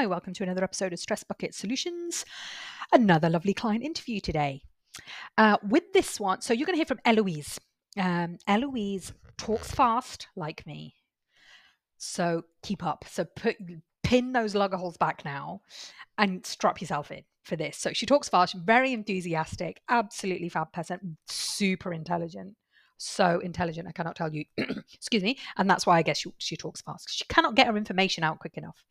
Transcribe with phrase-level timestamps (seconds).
[0.00, 2.24] Hi, welcome to another episode of Stress Bucket Solutions.
[2.90, 4.62] Another lovely client interview today.
[5.36, 7.60] Uh, with this one, so you're going to hear from Eloise.
[7.98, 10.94] Um, Eloise talks fast like me.
[11.98, 13.04] So keep up.
[13.10, 13.56] So put
[14.02, 15.60] pin those lugger holes back now
[16.16, 17.76] and strap yourself in for this.
[17.76, 22.56] So she talks fast, very enthusiastic, absolutely fab person, super intelligent
[23.02, 23.88] so intelligent.
[23.88, 24.44] I cannot tell you.
[24.94, 25.38] Excuse me.
[25.56, 27.08] And that's why I guess she, she talks fast.
[27.10, 28.84] She cannot get her information out quick enough.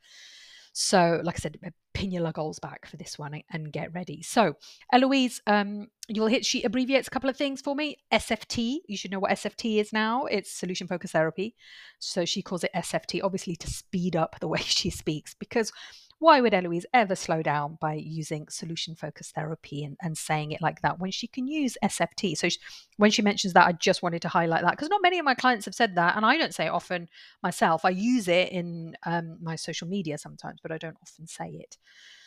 [0.73, 1.57] So, like I said,
[1.93, 4.21] pin your goals back for this one and get ready.
[4.21, 4.55] So,
[4.93, 7.97] Eloise, um, you'll hit, she abbreviates a couple of things for me.
[8.11, 10.25] SFT, you should know what SFT is now.
[10.25, 11.55] It's solution focused therapy.
[11.99, 15.71] So, she calls it SFT, obviously to speed up the way she speaks because
[16.19, 20.61] why would Eloise ever slow down by using solution focused therapy and, and saying it
[20.61, 22.37] like that when she can use SFT?
[22.37, 22.59] So she,
[22.97, 25.33] when she mentions that, I just wanted to highlight that because not many of my
[25.33, 26.17] clients have said that.
[26.17, 27.07] And I don't say it often
[27.41, 27.85] myself.
[27.85, 31.77] I use it in um, my social media sometimes, but I don't often say it.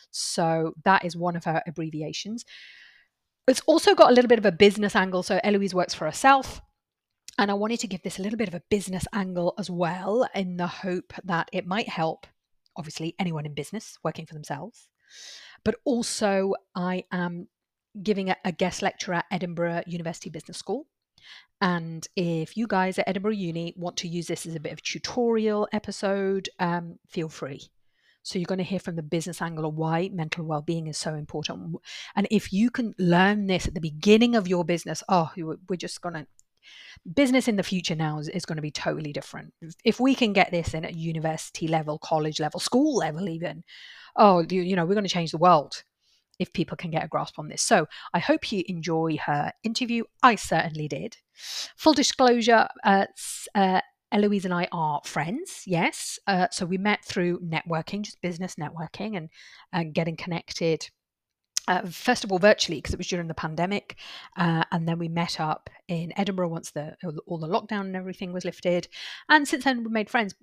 [0.09, 2.45] So that is one of her abbreviations.
[3.47, 5.21] It's also got a little bit of a business angle.
[5.21, 6.61] So Eloise works for herself.
[7.37, 10.27] And I wanted to give this a little bit of a business angle as well,
[10.35, 12.27] in the hope that it might help
[12.75, 14.89] obviously anyone in business working for themselves.
[15.63, 17.47] But also, I am
[18.01, 20.87] giving a, a guest lecture at Edinburgh University Business School.
[21.61, 24.81] And if you guys at Edinburgh Uni want to use this as a bit of
[24.81, 27.69] tutorial episode, um, feel free.
[28.23, 31.13] So you're going to hear from the business angle of why mental well-being is so
[31.13, 31.75] important.
[32.15, 36.01] And if you can learn this at the beginning of your business, oh, we're just
[36.01, 36.27] going to
[37.13, 39.53] business in the future now is, is going to be totally different.
[39.83, 43.63] If we can get this in at university level, college level, school level, even,
[44.15, 45.83] oh, you, you know, we're going to change the world
[46.39, 47.61] if people can get a grasp on this.
[47.61, 50.03] So I hope you enjoy her interview.
[50.21, 51.17] I certainly did.
[51.77, 53.05] Full disclosure, uh,
[53.55, 56.19] uh, Eloise and I are friends, yes.
[56.27, 59.29] Uh, so we met through networking, just business networking and,
[59.71, 60.89] and getting connected
[61.67, 63.95] uh, first of all virtually because it was during the pandemic
[64.37, 68.33] uh, and then we met up in edinburgh once the all the lockdown and everything
[68.33, 68.87] was lifted.
[69.29, 70.35] And since then we made friends.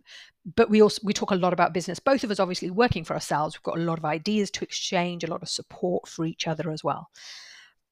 [0.56, 1.98] But we also we talk a lot about business.
[1.98, 3.54] Both of us obviously working for ourselves.
[3.54, 6.70] We've got a lot of ideas to exchange a lot of support for each other
[6.70, 7.10] as well.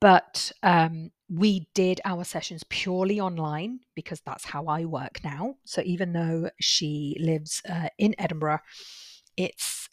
[0.01, 5.57] But um, we did our sessions purely online because that's how i work now.
[5.65, 8.61] So even though she lives uh, in edinburgh
[9.39, 9.89] it's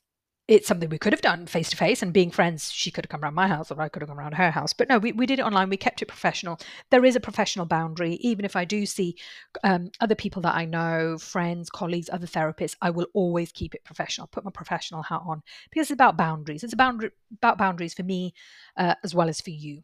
[0.47, 3.09] it's something we could have done face to face and being friends she could have
[3.09, 4.73] come around my house or i could have come around her house.
[4.73, 5.69] But no we, we did it online.
[5.69, 6.59] We kept it professional.
[6.91, 8.13] There is a professional boundary.
[8.16, 9.16] Even if i do see
[9.63, 13.83] um, other people that i know friends colleagues other therapists i will always keep it
[13.83, 14.28] professional.
[14.28, 16.63] Put my professional hat on because it's about boundaries.
[16.63, 17.03] It's about,
[17.38, 18.33] about boundaries for me
[18.77, 19.83] uh, as well as for you.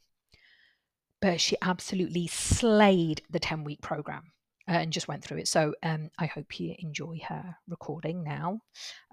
[1.22, 4.31] But she absolutely slayed the 10 week program
[4.75, 5.47] and just went through it.
[5.47, 8.61] So um, I hope you enjoy her recording now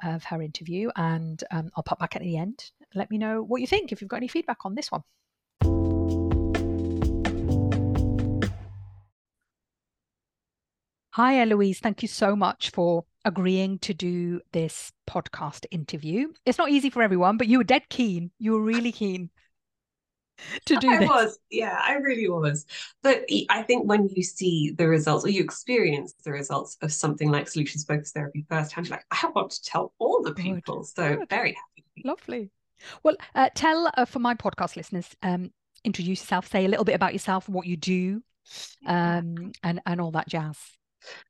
[0.05, 2.71] of her interview, and um, I'll pop back at the end.
[2.95, 5.03] Let me know what you think if you've got any feedback on this one.
[11.13, 11.81] Hi, Eloise.
[11.81, 16.29] Thank you so much for agreeing to do this podcast interview.
[16.47, 18.31] It's not easy for everyone, but you were dead keen.
[18.39, 19.31] You were really keen
[20.67, 21.09] to do I this.
[21.09, 22.67] was, yeah, I really was.
[23.03, 27.31] But I think when you see the results or you experience the results of something
[27.31, 30.81] like solutions focused therapy firsthand, you're like, I want to tell all the people.
[30.81, 30.87] Good.
[30.87, 31.29] So Good.
[31.29, 31.85] very happy.
[32.05, 32.51] Lovely.
[33.03, 35.51] Well, uh, tell uh, for my podcast listeners, um,
[35.85, 38.23] introduce yourself, say a little bit about yourself, what you do,
[38.87, 40.57] um, and and all that jazz.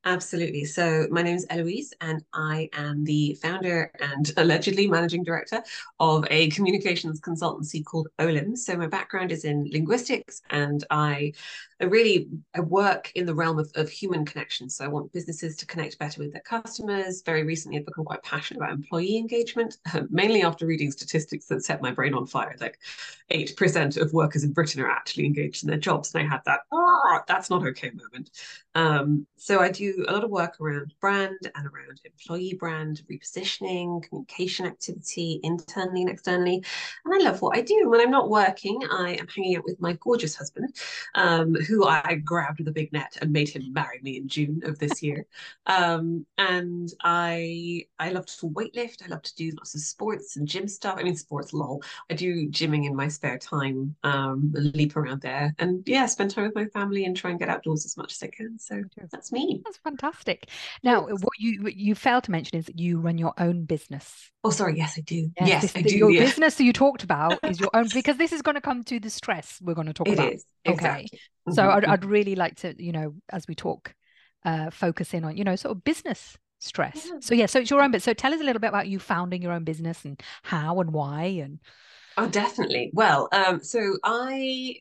[0.04, 0.64] Absolutely.
[0.64, 5.62] So, my name is Eloise, and I am the founder and allegedly managing director
[6.00, 8.56] of a communications consultancy called Olim.
[8.56, 11.32] So, my background is in linguistics, and I
[11.80, 14.68] I really I work in the realm of, of human connection.
[14.68, 17.22] So I want businesses to connect better with their customers.
[17.24, 19.76] Very recently, I've become quite passionate about employee engagement,
[20.10, 22.56] mainly after reading statistics that set my brain on fire.
[22.60, 22.78] Like
[23.30, 26.14] 8% of workers in Britain are actually engaged in their jobs.
[26.14, 28.30] And I had that, oh, that's not okay moment.
[28.74, 34.02] Um, so I do a lot of work around brand and around employee brand, repositioning,
[34.02, 36.62] communication activity, internally and externally.
[37.04, 37.88] And I love what I do.
[37.88, 40.74] When I'm not working, I am hanging out with my gorgeous husband.
[41.14, 44.62] Um, who I grabbed with a big net and made him marry me in June
[44.64, 45.26] of this year.
[45.66, 49.04] Um, and I I love to weightlift.
[49.04, 50.96] I love to do lots of sports and gym stuff.
[50.98, 51.82] I mean, sports, lol.
[52.10, 56.44] I do gymming in my spare time, um, leap around there, and yeah, spend time
[56.44, 58.58] with my family and try and get outdoors as much as I can.
[58.58, 59.60] So that's me.
[59.64, 60.48] That's fantastic.
[60.82, 64.30] Now, what you what you failed to mention is that you run your own business.
[64.44, 64.78] Oh, sorry.
[64.78, 65.30] Yes, I do.
[65.38, 65.96] Yes, yes this, I do.
[65.96, 66.20] Your yeah.
[66.20, 68.98] business that you talked about is your own because this is going to come to
[68.98, 70.32] the stress we're going to talk it about.
[70.32, 71.18] Is, exactly.
[71.52, 71.76] So mm-hmm.
[71.78, 73.94] I'd, I'd really like to, you know, as we talk,
[74.44, 77.06] uh, focus in on, you know, sort of business stress.
[77.06, 77.18] Yeah.
[77.20, 78.02] So yeah, so it's your own bit.
[78.02, 80.92] So tell us a little bit about you founding your own business and how and
[80.92, 81.58] why and
[82.18, 82.90] Oh, definitely.
[82.92, 84.80] Well, um, so I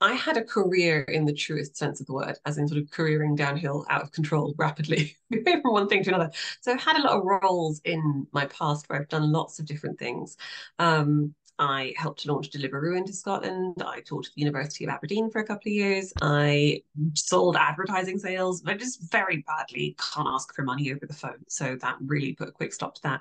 [0.00, 2.88] I had a career in the truest sense of the word, as in sort of
[2.88, 6.30] careering downhill out of control rapidly from one thing to another.
[6.60, 9.66] So I've had a lot of roles in my past where I've done lots of
[9.66, 10.36] different things.
[10.78, 13.82] Um, I helped to launch Deliveroo into Scotland.
[13.84, 16.12] I taught at the University of Aberdeen for a couple of years.
[16.22, 16.82] I
[17.14, 21.44] sold advertising sales, but just very badly can't ask for money over the phone.
[21.48, 23.20] So that really put a quick stop to that.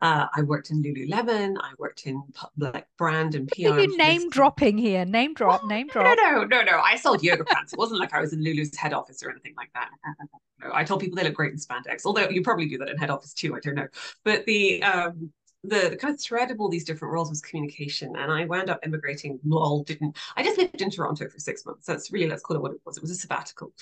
[0.00, 1.56] Uh, I worked in Lululemon.
[1.60, 3.68] I worked in public brand and PR.
[3.68, 5.04] Are you name dropping here?
[5.04, 6.16] Name drop, name drop.
[6.16, 6.78] No, no, no, no.
[6.78, 7.72] I sold yoga pants.
[7.72, 9.90] It wasn't like I was in Lulu's head office or anything like that.
[10.62, 12.96] No, I told people they look great in spandex, although you probably do that in
[12.96, 13.54] head office too.
[13.54, 13.88] I don't know.
[14.24, 15.30] But the um,
[15.64, 18.14] the, the, kind of thread of all these different roles was communication.
[18.16, 19.38] And I wound up immigrating.
[19.44, 21.86] Lol, didn't I just lived in Toronto for six months.
[21.86, 22.96] That's really let's call it what it was.
[22.96, 23.72] It was a sabbatical.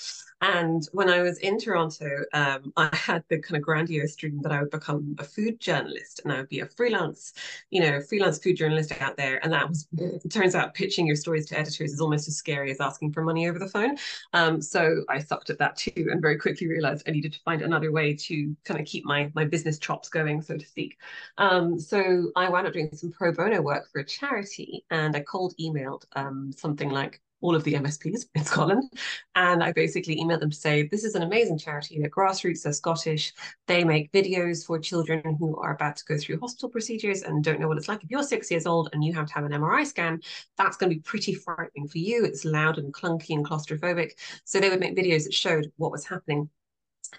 [0.40, 4.52] And when I was in Toronto, um, I had the kind of grandiose dream that
[4.52, 7.32] I would become a food journalist and I would be a freelance,
[7.70, 9.42] you know, freelance food journalist out there.
[9.44, 12.70] And that was it turns out pitching your stories to editors is almost as scary
[12.70, 13.96] as asking for money over the phone.
[14.32, 17.62] Um, so I sucked at that too and very quickly realized I needed to find
[17.62, 20.98] another way to kind of keep my my business chops going, so to speak.
[21.38, 25.20] Um, so I wound up doing some pro bono work for a charity, and I
[25.20, 28.90] cold emailed um, something like all of the MSPs in Scotland.
[29.34, 31.98] And I basically emailed them to say, this is an amazing charity.
[31.98, 33.34] They're grassroots, they're Scottish.
[33.66, 37.60] They make videos for children who are about to go through hospital procedures and don't
[37.60, 38.02] know what it's like.
[38.02, 40.20] If you're six years old and you have to have an MRI scan,
[40.56, 42.24] that's going to be pretty frightening for you.
[42.24, 44.12] It's loud and clunky and claustrophobic.
[44.44, 46.48] So they would make videos that showed what was happening.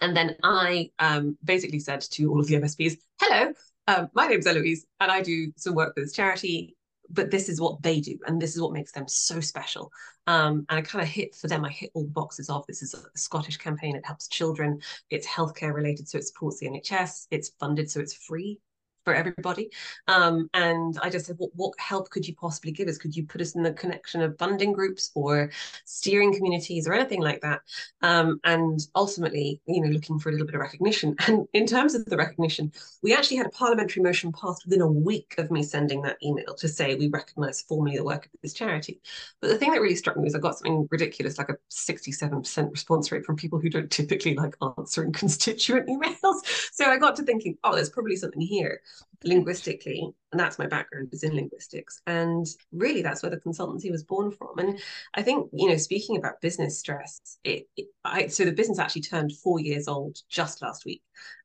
[0.01, 3.53] And then I um, basically said to all of the MSPs, hello,
[3.87, 6.75] um, my name's Eloise, and I do some work with this charity.
[7.09, 9.91] But this is what they do, and this is what makes them so special.
[10.25, 11.65] Um, and I kind of hit for them.
[11.65, 12.65] I hit all the boxes off.
[12.65, 13.95] This is a Scottish campaign.
[13.95, 14.81] It helps children.
[15.09, 17.27] It's healthcare related, so it supports the NHS.
[17.29, 18.57] It's funded, so it's free
[19.03, 19.69] for everybody.
[20.07, 22.97] Um, and I just said, what, what help could you possibly give us?
[22.97, 25.51] Could you put us in the connection of funding groups or
[25.85, 27.61] steering communities or anything like that?
[28.01, 31.15] Um, and ultimately, you know, looking for a little bit of recognition.
[31.33, 32.71] And in terms of the recognition,
[33.01, 36.53] we actually had a parliamentary motion passed within a week of me sending that email
[36.55, 39.01] to say we recognise formally the work of this charity.
[39.41, 42.71] But the thing that really struck me was I got something ridiculous, like a 67%
[42.71, 46.69] response rate from people who don't typically like answering constituent emails.
[46.71, 48.81] So I got to thinking, oh, there's probably something here
[49.23, 52.01] linguistically and that's my background is in linguistics.
[52.07, 54.59] And really that's where the consultancy was born from.
[54.59, 54.79] And
[55.15, 59.03] i think you know speaking about business stress it, it I, so the business actually
[59.03, 61.01] turned four years old just last week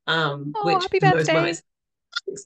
[0.06, 1.54] um oh, which happy birthday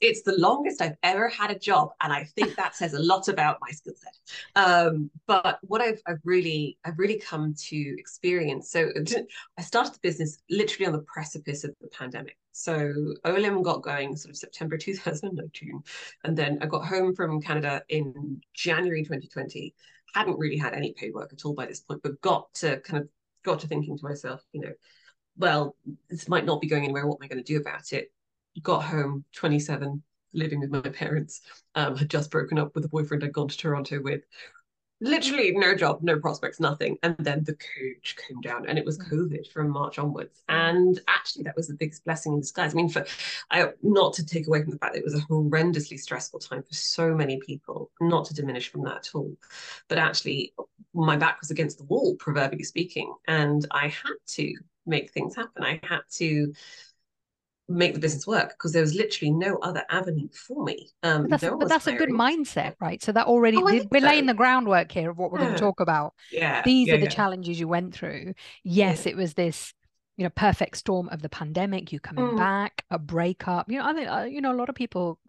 [0.01, 3.27] it's the longest I've ever had a job, and I think that says a lot
[3.27, 4.17] about my skill set.
[4.55, 8.69] Um, but what I've, I've really I've really come to experience.
[8.69, 8.89] So
[9.57, 12.37] I started the business literally on the precipice of the pandemic.
[12.51, 12.93] So
[13.25, 15.81] Olim got going sort of September 2019,
[16.23, 19.73] and then I got home from Canada in January 2020.
[20.13, 23.01] Hadn't really had any paid work at all by this point, but got to kind
[23.01, 23.09] of
[23.43, 24.71] got to thinking to myself, you know,
[25.37, 25.75] well,
[26.09, 27.07] this might not be going anywhere.
[27.07, 28.12] What am I going to do about it?
[28.61, 30.01] Got home 27
[30.33, 31.41] living with my parents
[31.75, 34.21] um, had just broken up with a boyfriend i'd gone to toronto with.
[35.01, 36.97] Literally no job no prospects nothing.
[37.03, 39.11] And then the coach came down and it was mm.
[39.11, 40.41] covid from march onwards.
[40.47, 42.73] And actually that was the biggest blessing in disguise.
[42.73, 43.05] I mean for
[43.51, 46.63] I, not to take away from the fact that it was a horrendously stressful time
[46.63, 49.35] for so many people not to diminish from that at all.
[49.89, 50.53] But actually
[50.93, 53.13] my back was against the wall proverbially speaking.
[53.27, 54.53] And i had to
[54.85, 55.63] make things happen.
[55.63, 56.53] I had to
[57.73, 60.89] make the business work because there was literally no other avenue for me.
[61.03, 63.01] Um, but that's, no but that's a good mindset, right?
[63.01, 64.05] So that already oh, we're so.
[64.05, 65.45] laying the groundwork here of what we're yeah.
[65.45, 66.13] going to talk about.
[66.31, 68.33] Yeah, these yeah, are the challenges you went through.
[68.63, 69.73] Yes, it was this,
[70.17, 71.91] you know, perfect storm of the pandemic.
[71.91, 72.37] You coming mm.
[72.37, 73.69] back, a breakup.
[73.69, 75.19] You know, I think uh, you know a lot of people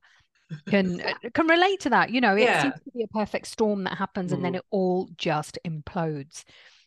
[0.68, 2.10] can uh, can relate to that.
[2.10, 4.34] You know, it seems to be a perfect storm that happens, mm.
[4.34, 4.58] and then mm.
[4.58, 6.44] it all just implodes.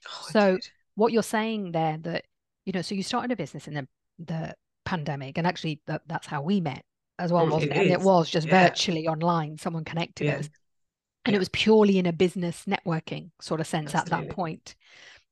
[0.07, 0.57] Oh, so
[0.95, 2.25] what you're saying there that
[2.67, 3.87] you know, so you started a business and then
[4.19, 4.53] the
[4.87, 6.83] pandemic, and actually that, that's how we met
[7.19, 7.77] as well, mm, wasn't it?
[7.77, 7.81] it?
[7.81, 8.67] And it was just yeah.
[8.67, 9.57] virtually online.
[9.57, 10.37] Someone connected yeah.
[10.37, 10.49] us,
[11.25, 11.35] and yeah.
[11.35, 14.25] it was purely in a business networking sort of sense Absolutely.
[14.25, 14.75] at that point.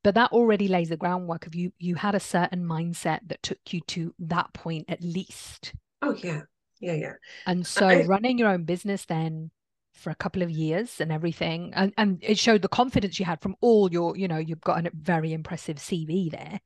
[0.03, 1.71] But that already lays the groundwork of you.
[1.79, 5.73] You had a certain mindset that took you to that point at least.
[6.01, 6.41] Oh yeah,
[6.79, 7.13] yeah, yeah.
[7.47, 8.03] And so I...
[8.03, 9.51] running your own business then
[9.95, 13.41] for a couple of years and everything and, and it showed the confidence you had
[13.41, 16.59] from all your you know you've got a very impressive cv there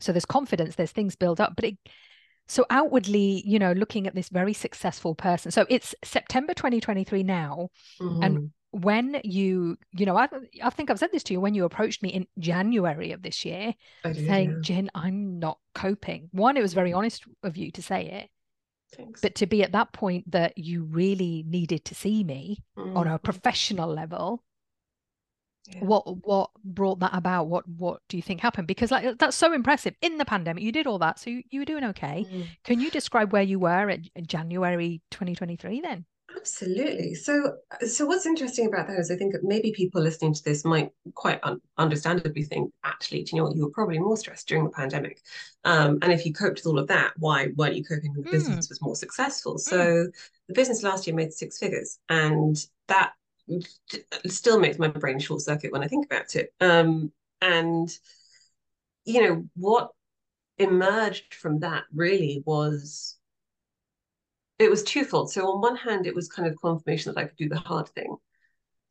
[0.00, 1.78] so there's confidence there's things built up but it
[2.48, 7.68] so outwardly you know looking at this very successful person so it's september 2023 now
[8.00, 8.22] mm-hmm.
[8.22, 10.28] and when you, you know, I,
[10.62, 13.44] I think I've said this to you when you approached me in January of this
[13.44, 13.74] year,
[14.04, 14.60] did, saying, yeah.
[14.60, 16.28] Gin, I'm not coping.
[16.32, 18.30] One, it was very honest of you to say it.
[18.96, 19.20] Thanks.
[19.20, 22.96] But to be at that point that you really needed to see me mm-hmm.
[22.96, 24.42] on a professional level,
[25.68, 25.84] yeah.
[25.84, 27.48] what what brought that about?
[27.48, 28.66] What what do you think happened?
[28.66, 29.94] Because like that's so impressive.
[30.00, 32.26] In the pandemic, you did all that, so you, you were doing okay.
[32.30, 32.46] Mm.
[32.64, 36.04] Can you describe where you were in January 2023 then?
[36.36, 37.14] Absolutely.
[37.14, 37.56] So,
[37.86, 41.40] so what's interesting about that is I think maybe people listening to this might quite
[41.42, 43.56] un- understandably think, actually, do you know what?
[43.56, 45.20] You were probably more stressed during the pandemic,
[45.64, 48.28] um, and if you coped with all of that, why weren't you coping when the
[48.28, 48.32] mm.
[48.32, 49.54] business was more successful?
[49.54, 49.60] Mm.
[49.60, 50.06] So,
[50.48, 52.56] the business last year made six figures, and
[52.88, 53.12] that
[54.26, 56.52] still makes my brain short circuit when I think about it.
[56.60, 57.88] Um, and
[59.04, 59.90] you know what
[60.58, 63.16] emerged from that really was
[64.58, 65.30] it was twofold.
[65.30, 67.88] So on one hand, it was kind of confirmation that I could do the hard
[67.90, 68.16] thing.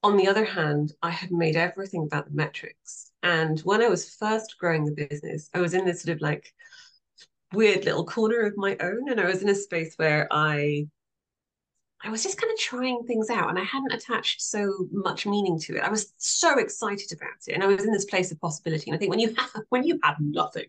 [0.01, 3.11] On the other hand, I had made everything about the metrics.
[3.21, 6.53] And when I was first growing the business, I was in this sort of like
[7.53, 9.09] weird little corner of my own.
[9.09, 10.87] And I was in a space where I
[12.03, 15.59] I was just kind of trying things out and I hadn't attached so much meaning
[15.61, 15.83] to it.
[15.83, 17.53] I was so excited about it.
[17.53, 18.89] And I was in this place of possibility.
[18.89, 20.67] And I think when you have when you have nothing,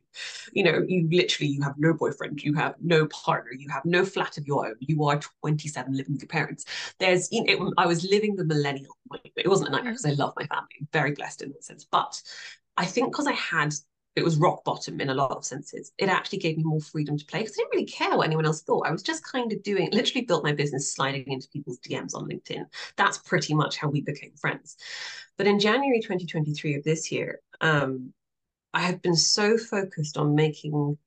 [0.52, 4.04] you know, you literally you have no boyfriend, you have no partner, you have no
[4.04, 6.64] flat of your own, you are 27 living with your parents.
[6.98, 8.96] There's you know, it, I was living the millennial
[9.36, 10.02] It wasn't a nightmare mm-hmm.
[10.02, 11.86] because I love my family, very blessed in that sense.
[11.90, 12.22] But
[12.78, 13.74] I think because I had
[14.18, 15.92] it was rock bottom in a lot of senses.
[15.98, 18.46] It actually gave me more freedom to play because I didn't really care what anyone
[18.46, 18.86] else thought.
[18.86, 22.28] I was just kind of doing, literally built my business sliding into people's DMs on
[22.28, 22.66] LinkedIn.
[22.96, 24.76] That's pretty much how we became friends.
[25.36, 28.12] But in January 2023 of this year, um,
[28.74, 30.98] I have been so focused on making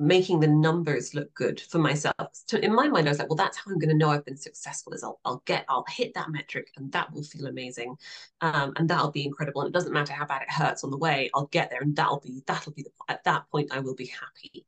[0.00, 2.14] making the numbers look good for myself.
[2.32, 4.24] So in my mind, I was like, well, that's how I'm going to know I've
[4.24, 7.96] been successful is I'll, I'll get, I'll hit that metric and that will feel amazing.
[8.40, 9.60] Um, and that'll be incredible.
[9.60, 11.94] And it doesn't matter how bad it hurts on the way, I'll get there and
[11.94, 14.64] that'll be, that'll be the, at that point, I will be happy.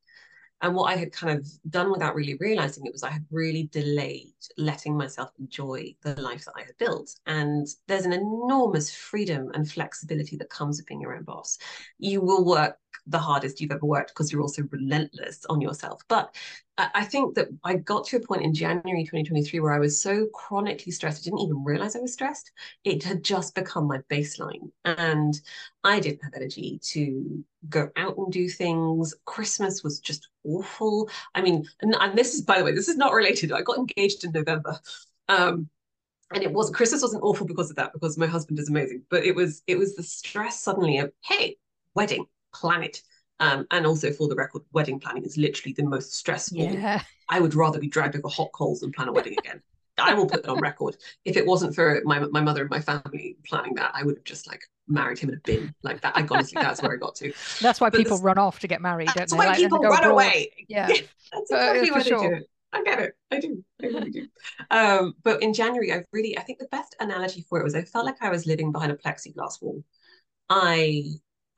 [0.60, 3.64] And what I had kind of done without really realizing it was I had really
[3.72, 7.16] delayed letting myself enjoy the life that I had built.
[7.26, 11.58] And there's an enormous freedom and flexibility that comes with being your own boss.
[11.98, 16.02] You will work the hardest you've ever worked because you're also relentless on yourself.
[16.08, 16.34] But
[16.78, 20.26] I think that I got to a point in January 2023 where I was so
[20.32, 22.50] chronically stressed, I didn't even realize I was stressed.
[22.84, 24.70] It had just become my baseline.
[24.84, 25.38] And
[25.84, 29.14] I didn't have energy to go out and do things.
[29.26, 31.10] Christmas was just awful.
[31.34, 33.52] I mean, and, and this is, by the way, this is not related.
[33.52, 34.78] I got engaged in November.
[35.28, 35.68] Um,
[36.32, 39.02] and it was Christmas wasn't awful because of that, because my husband is amazing.
[39.10, 41.56] But it was it was the stress suddenly of, hey,
[41.94, 43.02] wedding, plan it.
[43.40, 46.58] Um, and also for the record, wedding planning is literally the most stressful.
[46.58, 47.02] Yeah.
[47.28, 49.62] I would rather be dragged over hot coals than plan a wedding again.
[49.98, 50.96] I will put that on record.
[51.24, 54.24] If it wasn't for my my mother and my family planning that, I would have
[54.24, 56.16] just like married him in a bin like that.
[56.16, 57.32] I honestly, that's where I got to.
[57.60, 59.38] That's why but people this, run off to get married, don't that's they?
[59.38, 60.12] why like, people run abroad.
[60.12, 60.50] away.
[60.68, 60.94] Yeah, yeah
[61.32, 62.20] that's exactly uh, why sure.
[62.20, 62.50] they do it.
[62.72, 63.12] I get it.
[63.30, 63.64] I do.
[63.82, 64.26] I really do.
[64.70, 67.82] Um, but in January, I really, I think the best analogy for it was I
[67.82, 69.84] felt like I was living behind a plexiglass wall.
[70.48, 71.04] I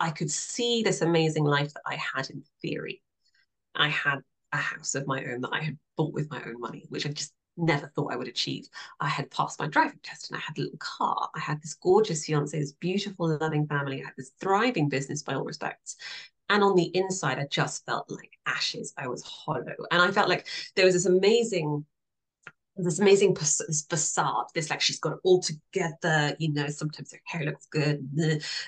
[0.04, 3.02] I could see this amazing life that I had in theory.
[3.74, 4.18] I had
[4.52, 7.08] a house of my own that I had bought with my own money, which I
[7.08, 8.68] just never thought I would achieve.
[9.00, 11.30] I had passed my driving test and I had a little car.
[11.34, 14.02] I had this gorgeous fiance, this beautiful, loving family.
[14.02, 15.96] I had this thriving business by all respects.
[16.50, 18.92] And on the inside, I just felt like ashes.
[18.98, 19.64] I was hollow.
[19.90, 21.86] And I felt like there was this amazing
[22.76, 27.20] this amazing this facade this like she's got it all together you know sometimes her
[27.24, 28.06] hair looks good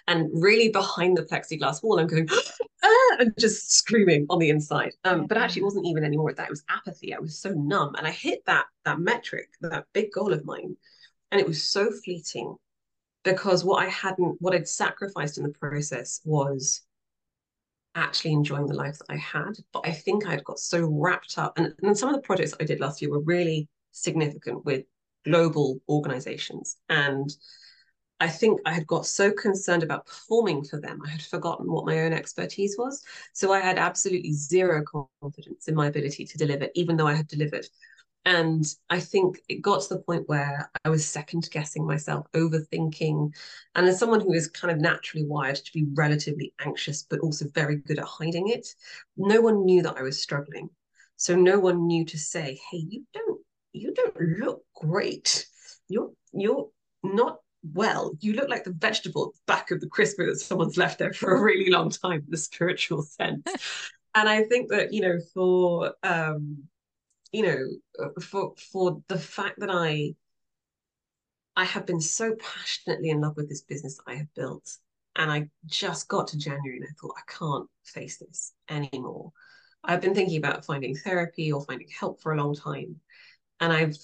[0.07, 2.29] and really behind the plexiglass wall i'm going
[2.85, 4.93] ah, and just screaming on the inside.
[5.05, 7.95] Um, but actually it wasn't even anymore that it was apathy i was so numb
[7.97, 10.77] and i hit that that metric that big goal of mine
[11.33, 12.55] and it was so fleeting
[13.25, 16.83] because what i hadn't what i'd sacrificed in the process was
[17.97, 21.59] actually enjoying the life that i had but i think i'd got so wrapped up
[21.59, 24.85] and, and some of the projects i did last year were really significant with
[25.25, 26.77] global organizations.
[26.89, 27.31] And
[28.19, 31.85] I think I had got so concerned about performing for them, I had forgotten what
[31.85, 33.03] my own expertise was.
[33.35, 34.83] So I had absolutely zero
[35.21, 37.67] confidence in my ability to deliver, even though I had delivered.
[38.25, 43.33] And I think it got to the point where I was second guessing myself, overthinking.
[43.77, 47.47] And as someone who is kind of naturally wired to be relatively anxious, but also
[47.55, 48.67] very good at hiding it,
[49.17, 50.71] no one knew that I was struggling.
[51.17, 53.41] So no one knew to say, hey, you don't
[53.77, 55.47] you don't look great.
[55.89, 56.69] You're you're
[57.03, 57.39] not
[57.73, 58.17] well.
[58.21, 61.43] You look like the vegetable back of the crisper that someone's left there for a
[61.43, 63.43] really long time, in the spiritual sense.
[64.15, 66.65] and I think that, you know, for um,
[67.33, 70.15] you know, for for the fact that I
[71.57, 74.77] I have been so passionately in love with this business I have built.
[75.19, 79.33] And I just got to January and I thought, I can't face this anymore.
[79.83, 82.97] I've been thinking about finding therapy or finding help for a long time.
[83.61, 83.97] And I've,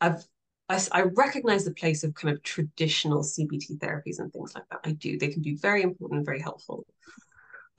[0.00, 0.24] I've,
[0.68, 4.80] I, I recognize the place of kind of traditional CBT therapies and things like that.
[4.84, 5.18] I do.
[5.18, 6.86] They can be very important and very helpful.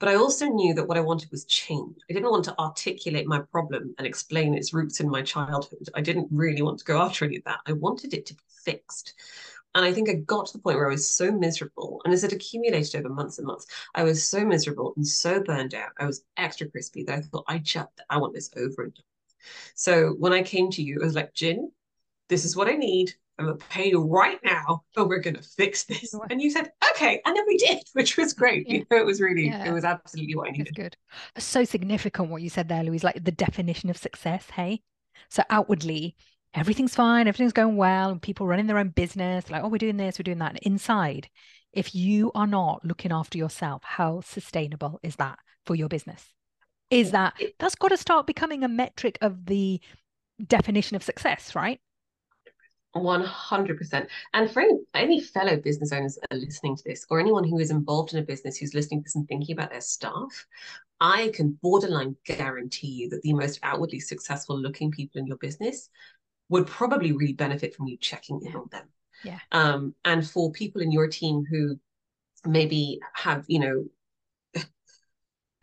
[0.00, 1.96] But I also knew that what I wanted was change.
[2.10, 5.88] I didn't want to articulate my problem and explain its roots in my childhood.
[5.94, 7.60] I didn't really want to go after any of that.
[7.66, 9.14] I wanted it to be fixed.
[9.74, 12.22] And I think I got to the point where I was so miserable, and as
[12.22, 15.90] it accumulated over months and months, I was so miserable and so burned out.
[15.98, 19.04] I was extra crispy that I thought I just I want this over and done.
[19.74, 21.70] So when I came to you, I was like, Gin,
[22.28, 23.12] this is what I need.
[23.38, 26.14] I'm gonna pay you right now, but we're gonna fix this.
[26.30, 28.68] And you said, okay, and then we did, which was great.
[28.68, 28.74] Yeah.
[28.74, 29.64] You know, it was really, yeah.
[29.64, 30.74] it was absolutely what I needed.
[30.74, 30.96] Good.
[31.38, 34.82] So significant what you said there, Louise, like the definition of success, hey?
[35.30, 36.14] So outwardly,
[36.54, 39.96] everything's fine, everything's going well, and people running their own business, like, oh, we're doing
[39.96, 40.50] this, we're doing that.
[40.50, 41.28] And inside,
[41.72, 46.24] if you are not looking after yourself, how sustainable is that for your business?
[46.94, 49.80] Is that that's got to start becoming a metric of the
[50.46, 51.80] definition of success, right?
[52.96, 54.06] 100%.
[54.34, 57.58] And for any, any fellow business owners that are listening to this, or anyone who
[57.58, 60.46] is involved in a business who's listening to this and thinking about their staff,
[61.00, 65.90] I can borderline guarantee you that the most outwardly successful looking people in your business
[66.48, 68.86] would probably really benefit from you checking in on them.
[69.24, 69.38] Yeah.
[69.52, 71.78] Um, and for people in your team who
[72.46, 73.84] maybe have, you know,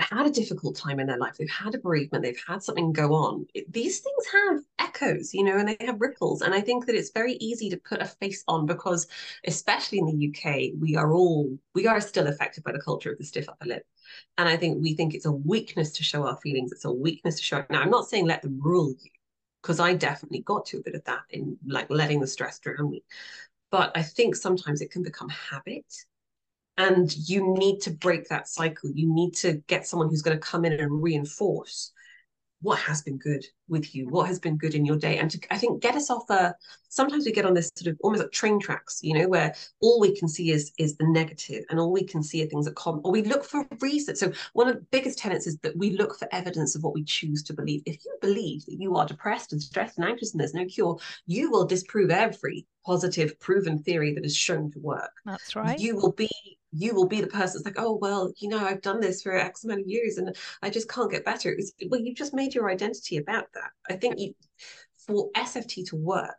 [0.02, 3.14] had a difficult time in their life, they've had a bereavement, they've had something go
[3.14, 3.46] on.
[3.70, 6.42] These things have echoes, you know, and they have ripples.
[6.42, 9.08] And I think that it's very easy to put a face on because,
[9.46, 13.18] especially in the UK, we are all, we are still affected by the culture of
[13.18, 13.86] the stiff upper lip.
[14.38, 16.72] And I think we think it's a weakness to show our feelings.
[16.72, 17.58] It's a weakness to show.
[17.58, 17.70] it.
[17.70, 19.12] Now, I'm not saying let them rule you,
[19.62, 22.90] because I definitely got to a bit of that in like letting the stress drown
[22.90, 23.04] me.
[23.72, 25.86] But I think sometimes it can become habit
[26.78, 28.92] and you need to break that cycle.
[28.94, 31.92] You need to get someone who's going to come in and reinforce
[32.62, 35.40] what has been good with you what has been good in your day and to
[35.50, 36.54] i think get us off a
[36.90, 40.00] sometimes we get on this sort of almost like train tracks you know where all
[40.00, 42.76] we can see is is the negative and all we can see are things that
[42.76, 45.92] come or we look for reason so one of the biggest tenets is that we
[45.92, 49.06] look for evidence of what we choose to believe if you believe that you are
[49.06, 53.80] depressed and stressed and anxious and there's no cure you will disprove every positive proven
[53.80, 56.30] theory that is shown to work that's right you will be
[56.72, 59.34] you will be the person that's like, oh, well, you know, I've done this for
[59.34, 61.52] X amount of years and I just can't get better.
[61.52, 63.61] It's, well, you've just made your identity about that.
[63.90, 64.36] I think you,
[65.06, 66.38] for SFT to work,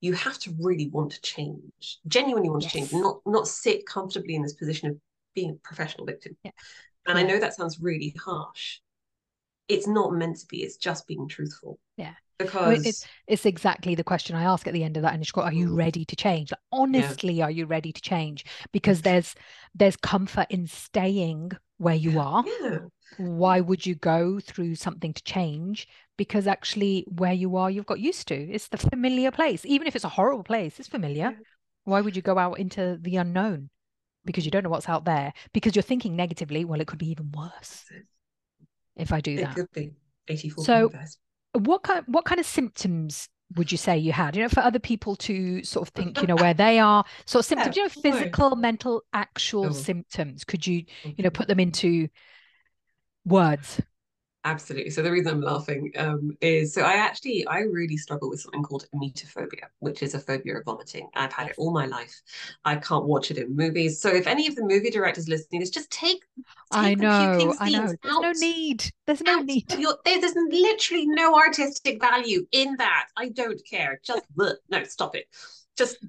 [0.00, 2.72] you have to really want to change, genuinely want yes.
[2.72, 4.96] to change, not not sit comfortably in this position of
[5.34, 6.36] being a professional victim.
[6.42, 6.50] Yeah.
[7.06, 7.24] And yeah.
[7.24, 8.80] I know that sounds really harsh.
[9.68, 10.62] It's not meant to be.
[10.62, 11.78] It's just being truthful.
[11.96, 15.34] Yeah because it's, it's exactly the question I ask at the end of that initial
[15.34, 15.44] call.
[15.44, 15.76] Are you mm.
[15.76, 16.50] ready to change?
[16.50, 17.44] Like, honestly, yeah.
[17.44, 18.44] are you ready to change?
[18.72, 19.34] Because there's
[19.74, 22.44] there's comfort in staying where you are.
[22.60, 22.78] Yeah.
[23.16, 25.88] Why would you go through something to change?
[26.16, 28.34] Because actually, where you are, you've got used to.
[28.34, 29.64] It's the familiar place.
[29.64, 31.36] Even if it's a horrible place, it's familiar.
[31.84, 33.70] Why would you go out into the unknown?
[34.24, 35.32] Because you don't know what's out there.
[35.52, 36.64] Because you're thinking negatively.
[36.64, 37.84] Well, it could be even worse
[38.96, 39.52] if I do that.
[39.52, 39.92] It could be.
[40.28, 40.90] 84 so
[41.52, 44.78] what kind what kind of symptoms would you say you had you know for other
[44.78, 47.88] people to sort of think you know where they are sort of symptoms yeah, you
[47.88, 49.72] know physical mental actual oh.
[49.72, 51.36] symptoms could you you know mm-hmm.
[51.36, 52.08] put them into
[53.24, 53.80] words
[54.44, 54.90] Absolutely.
[54.90, 58.64] So the reason I'm laughing um, is so I actually I really struggle with something
[58.64, 61.08] called emetophobia, which is a phobia of vomiting.
[61.14, 62.20] I've had it all my life.
[62.64, 64.00] I can't watch it in movies.
[64.00, 66.24] So if any of the movie directors listening, is just take.
[66.36, 67.54] take I know.
[67.60, 67.94] I know.
[68.02, 68.84] There's out, no need.
[69.06, 69.68] There's no need.
[69.68, 73.06] there's literally no artistic value in that.
[73.16, 74.00] I don't care.
[74.04, 75.26] Just no, stop it.
[75.78, 76.04] Just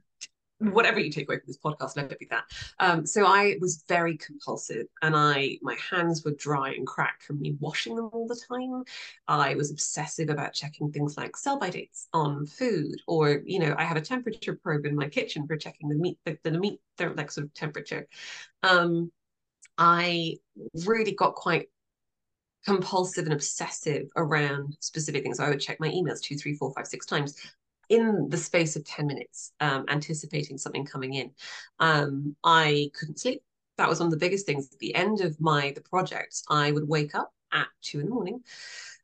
[0.71, 2.43] whatever you take away from this podcast, let it be that.
[2.79, 7.39] Um, so I was very compulsive, and I my hands were dry and cracked from
[7.39, 8.83] me washing them all the time.
[9.27, 13.75] I was obsessive about checking things like sell by dates on food, or you know,
[13.77, 16.79] I have a temperature probe in my kitchen for checking the meat, the, the meat,
[16.99, 18.07] like sort of temperature.
[18.61, 19.11] Um,
[19.77, 20.37] I
[20.85, 21.67] really got quite
[22.65, 25.37] compulsive and obsessive around specific things.
[25.37, 27.35] So I would check my emails two, three, four, five, six times
[27.93, 31.31] in the space of 10 minutes, um, anticipating something coming in.
[31.79, 33.43] Um, I couldn't sleep.
[33.77, 34.71] That was one of the biggest things.
[34.71, 38.11] At the end of my the project, I would wake up at two in the
[38.11, 38.41] morning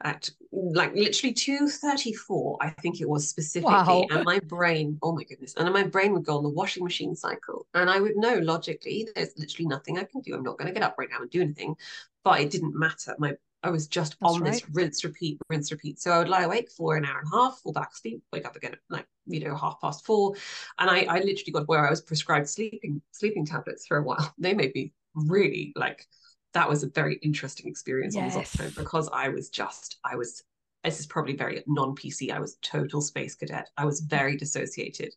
[0.02, 4.08] at like literally 2.34 i think it was specifically wow.
[4.12, 7.16] and my brain oh my goodness and my brain would go on the washing machine
[7.16, 10.68] cycle and i would know logically there's literally nothing i can do i'm not going
[10.68, 11.76] to get up right now and do anything
[12.24, 16.00] but it didn't matter my I was just That's on this rinse, repeat, rinse, repeat.
[16.00, 18.46] So I would lie awake for an hour and a half, fall back asleep, wake
[18.46, 20.36] up again at like, you know, half past four.
[20.80, 24.34] And I, I literally got where I was prescribed sleeping, sleeping tablets for a while.
[24.40, 26.06] They made me really like
[26.54, 28.56] that was a very interesting experience on the Yes.
[28.60, 30.42] zopiclone because I was just, I was,
[30.84, 32.32] this is probably very non-PC.
[32.32, 33.70] I was total space cadet.
[33.78, 35.14] I was very dissociated.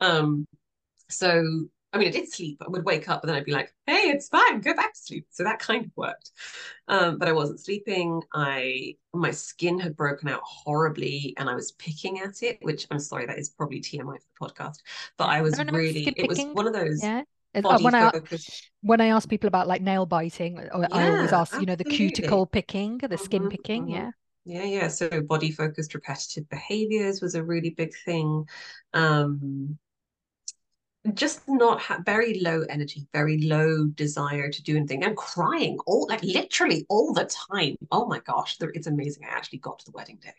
[0.00, 0.46] Um,
[1.08, 2.60] so I mean, I did sleep.
[2.60, 5.00] I would wake up and then I'd be like, hey, it's fine, go back to
[5.00, 5.26] sleep.
[5.30, 6.32] So that kind of worked.
[6.88, 8.22] Um, but I wasn't sleeping.
[8.34, 12.98] I my skin had broken out horribly and I was picking at it, which I'm
[12.98, 14.78] sorry, that is probably TMI for the podcast.
[15.16, 17.22] But I was no, really, it was one of those Yeah.
[17.68, 18.10] Uh, when I
[18.82, 21.76] when I ask people about like nail biting, or I always Yeah, ask, you know,
[21.76, 21.86] the absolutely.
[21.86, 23.88] cuticle picking, the skin Mhm, picking.
[23.88, 23.88] mhm.
[23.88, 24.12] Yeah.
[24.44, 24.88] Yeah, yeah.
[24.88, 28.46] So body focused repetitive behaviors was a really big thing.
[28.94, 29.78] Um,
[31.12, 36.06] just not ha very low energy, very low desire to do anything, and crying all
[36.08, 37.76] like literally all the time.
[37.92, 39.24] Oh my gosh, it's amazing.
[39.24, 40.32] I actually got to the wedding day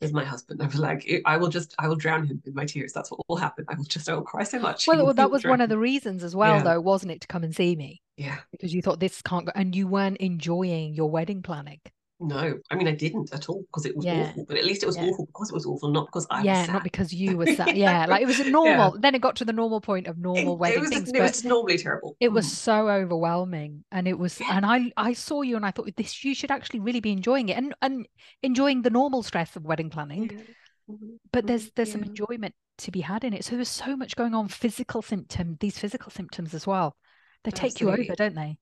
[0.00, 0.62] with my husband.
[0.62, 2.92] I was like, I will just, I will drown him in my tears.
[2.92, 3.64] That's what will happen.
[3.68, 4.86] I will just, I will cry so much.
[4.86, 6.62] Well, well, that was one of the reasons as well, Yeah.
[6.62, 8.38] though, wasn't it, to come and see me Yeah.
[8.52, 11.80] because you thought this can't go, and you weren't enjoying your wedding planning.
[12.18, 14.30] No, I mean, I didn't at all because it was Yeah.
[14.30, 14.46] awful.
[14.46, 15.04] But at least it was Yeah.
[15.04, 16.72] awful because it was awful, not because I was yeah, sad.
[16.72, 17.76] not because you were sad.
[17.76, 18.00] Yeah.
[18.00, 18.98] Yeah, like it was a normal.
[18.98, 21.44] Then it got to the normal point of normal it wedding was, things, it was
[21.44, 22.16] normally terrible.
[22.18, 22.50] it was Mm.
[22.50, 24.56] so overwhelming, and it was, Yeah.
[24.56, 27.50] and I I saw you, and I thought this you should actually really be enjoying
[27.50, 28.06] it, and and
[28.42, 30.30] enjoying the normal stress of wedding planning.
[30.32, 30.94] Yeah.
[30.94, 33.44] Mhm, but there's mhm, there's some enjoyment to be had in it.
[33.44, 36.96] So there's so much going on, physical symptom, these physical symptoms as well.
[37.44, 38.58] They take you over, don't they?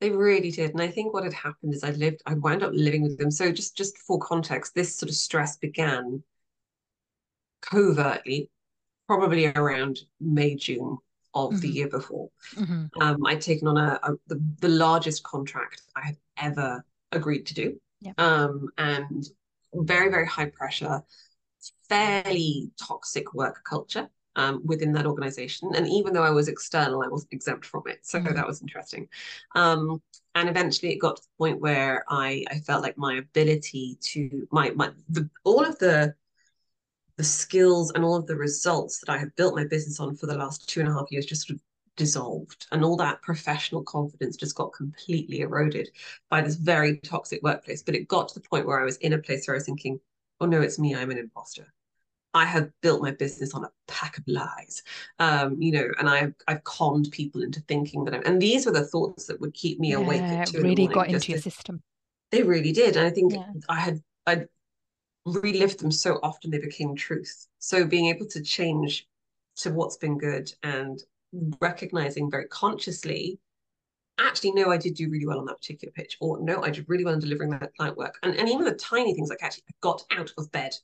[0.00, 0.72] They really did.
[0.72, 3.30] And I think what had happened is I lived, I wound up living with them.
[3.30, 6.22] So just just for context, this sort of stress began
[7.60, 8.50] covertly,
[9.06, 10.98] probably around May, June
[11.34, 11.74] of the Mhm.
[11.74, 12.30] year before.
[12.54, 12.90] Mhm.
[13.00, 17.54] Um, I'd taken on a, a the, the largest contract I had ever agreed to
[17.54, 17.80] do.
[18.00, 18.12] Yeah.
[18.18, 19.26] Um, and
[19.74, 21.02] very, very high pressure,
[21.88, 25.70] fairly toxic work culture um, within that organization.
[25.74, 28.06] And even though I was external, I wasn't exempt from it.
[28.06, 28.34] So Mhm.
[28.34, 29.08] that was interesting.
[29.54, 30.02] Um,
[30.34, 34.46] and eventually it got to the point where I, I felt like my ability to
[34.52, 36.14] my my the all of the
[37.16, 40.26] the skills and all of the results that I had built my business on for
[40.26, 41.62] the last two and a half years just sort of
[41.96, 45.88] dissolved and all that professional confidence just got completely eroded
[46.28, 49.14] by this very toxic workplace but it got to the point where I was in
[49.14, 49.98] a place where I was thinking
[50.40, 51.72] oh no it's me I'm an imposter
[52.36, 54.82] I have built my business on a pack of lies
[55.18, 58.72] um you know and I've I've conned people into thinking that I'm and these were
[58.72, 60.98] the thoughts that would keep me awake Yeah, at it two in the really morning
[60.98, 61.82] got into your to- system.
[62.32, 62.96] they really did.
[62.96, 63.52] And I think Yeah.
[63.68, 64.34] I had I
[65.24, 67.48] relived them so often they became truth.
[67.58, 69.06] So being able to change
[69.62, 71.02] to what's been good and
[71.60, 73.38] recognizing very consciously,
[74.18, 76.88] actually, no, I did do really well on that particular pitch, or no, I did
[76.88, 78.18] really well in delivering that client work.
[78.22, 80.74] And and even the tiny things like actually I got out of bed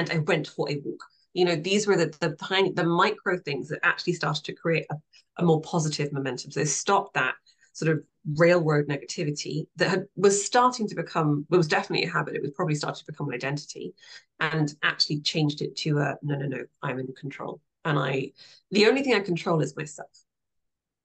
[0.00, 1.04] and I went for a walk.
[1.34, 4.86] You know, these were the the tiny the micro things that actually started to create
[4.90, 4.96] a,
[5.38, 6.50] a more positive momentum.
[6.50, 7.34] So stopped that
[7.72, 8.02] sort of
[8.36, 12.34] railroad negativity that had, was starting to become well, was definitely a habit.
[12.34, 13.94] It was probably starting to become an identity
[14.40, 17.60] and actually changed it to a no no no i'm in control.
[17.84, 18.32] And i
[18.70, 20.10] the only thing i control is myself.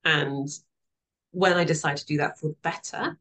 [0.05, 0.47] And
[1.31, 3.19] when i decide to do that for better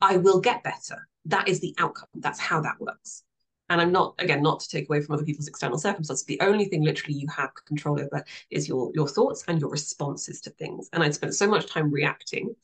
[0.00, 1.08] i will get better.
[1.26, 2.08] That is the outcome.
[2.14, 3.24] That's how that works
[3.70, 6.64] and i'm not again not to take away from other people's external circumstances the only
[6.66, 10.88] thing literally you have control over is your your thoughts and your responses to things
[10.92, 12.54] and i'd spent so much time reacting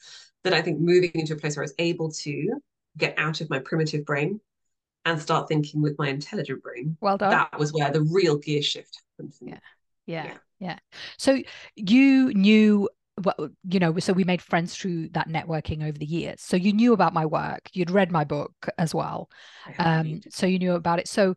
[0.45, 2.61] that i think moving into a place where i was able to
[2.97, 4.41] get out of my primitive brain
[5.05, 7.31] and start thinking with my intelligent brain Well done.
[7.31, 9.59] that was where the real gear shift happened Yeah.
[10.07, 10.39] Yeah, Yeah.
[10.59, 10.79] yeah.
[11.19, 11.39] So
[11.77, 12.89] you knew,
[13.23, 16.41] well, you know, so we made friends through that networking over the years.
[16.41, 17.69] So you knew about my work.
[17.73, 19.31] You'd read my book as well.
[19.79, 21.09] Um, so you knew about it.
[21.09, 21.37] So,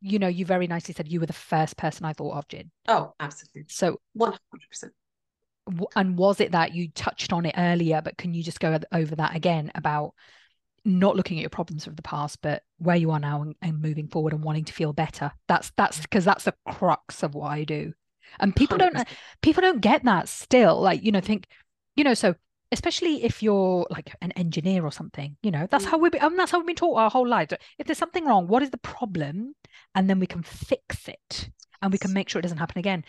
[0.00, 2.70] you know, you very nicely said you were the first person I thought of, Gin.
[2.88, 4.36] oh absolutely So, 100%
[5.96, 9.16] and was it that you touched on it earlier, but can you just go over
[9.16, 10.14] that again about
[10.84, 13.80] not looking at your problems of the past, but where you are now and, and
[13.80, 15.30] moving forward and wanting to feel better?
[15.48, 17.92] That's that's because that's the crux of what I do.
[18.38, 18.96] And people don't
[19.42, 20.80] people don't get that still.
[20.80, 21.46] Like, you know, think,
[21.96, 22.34] you know, so
[22.72, 25.90] especially if you're like an engineer or something, you know, that's Mm.
[25.90, 27.52] how we be, I mean, that's how we've been taught our whole lives.
[27.78, 29.54] If there's something wrong, what is the problem?
[29.94, 31.50] And then we can fix it
[31.82, 33.04] and we can make sure it doesn't happen again.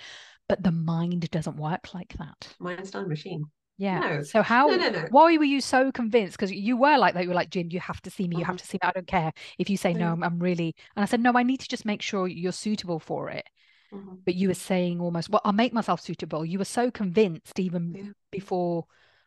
[0.49, 2.55] But the mind doesn't work like that.
[2.59, 3.45] mind's not a machine
[3.77, 3.99] Yeah.
[3.99, 4.23] No.
[4.23, 6.37] So how no no no why were you so convinced?
[6.37, 7.23] Because you were like that.
[7.23, 8.37] You were like, Gin, you have to see me.
[8.37, 8.59] You have Mhm.
[8.59, 8.87] to see me.
[8.89, 10.05] I don't care if you say no.
[10.07, 10.11] Yeah.
[10.13, 10.75] I'm, I'm really.
[10.95, 11.33] And I said, no.
[11.35, 13.45] I need to just make sure you're suitable for it.
[13.91, 14.21] Mhm.
[14.25, 16.45] But you were saying almost, well, I'll make myself suitable.
[16.45, 18.11] You were so convinced even Yeah.
[18.31, 18.85] before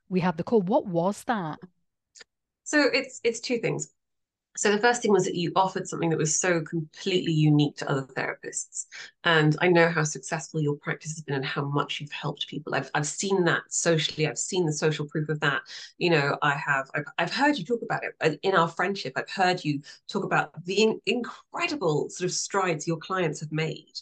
[0.09, 0.63] we had the call.
[0.63, 1.61] What was that?
[2.65, 3.89] So it's it's two things.
[4.57, 7.91] So the first thing was that you offered something that was so completely unique to
[7.91, 8.87] other therapists.
[9.25, 12.75] And I know how successful your practice has been and how much you've helped people.
[12.75, 14.29] I've I've seen that socially.
[14.29, 15.63] I've seen the social proof of that.
[15.99, 19.15] You know, I have I've, I've heard you talk about it in our friendship.
[19.17, 24.01] I've heard you talk about the in, incredible sort of strides your clients have made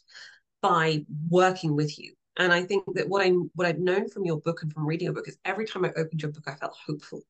[0.63, 2.15] by working with you.
[2.39, 5.07] And I think that what I what I've known from your book and from reading
[5.07, 7.21] your book is every time I opened your book, I felt hopeful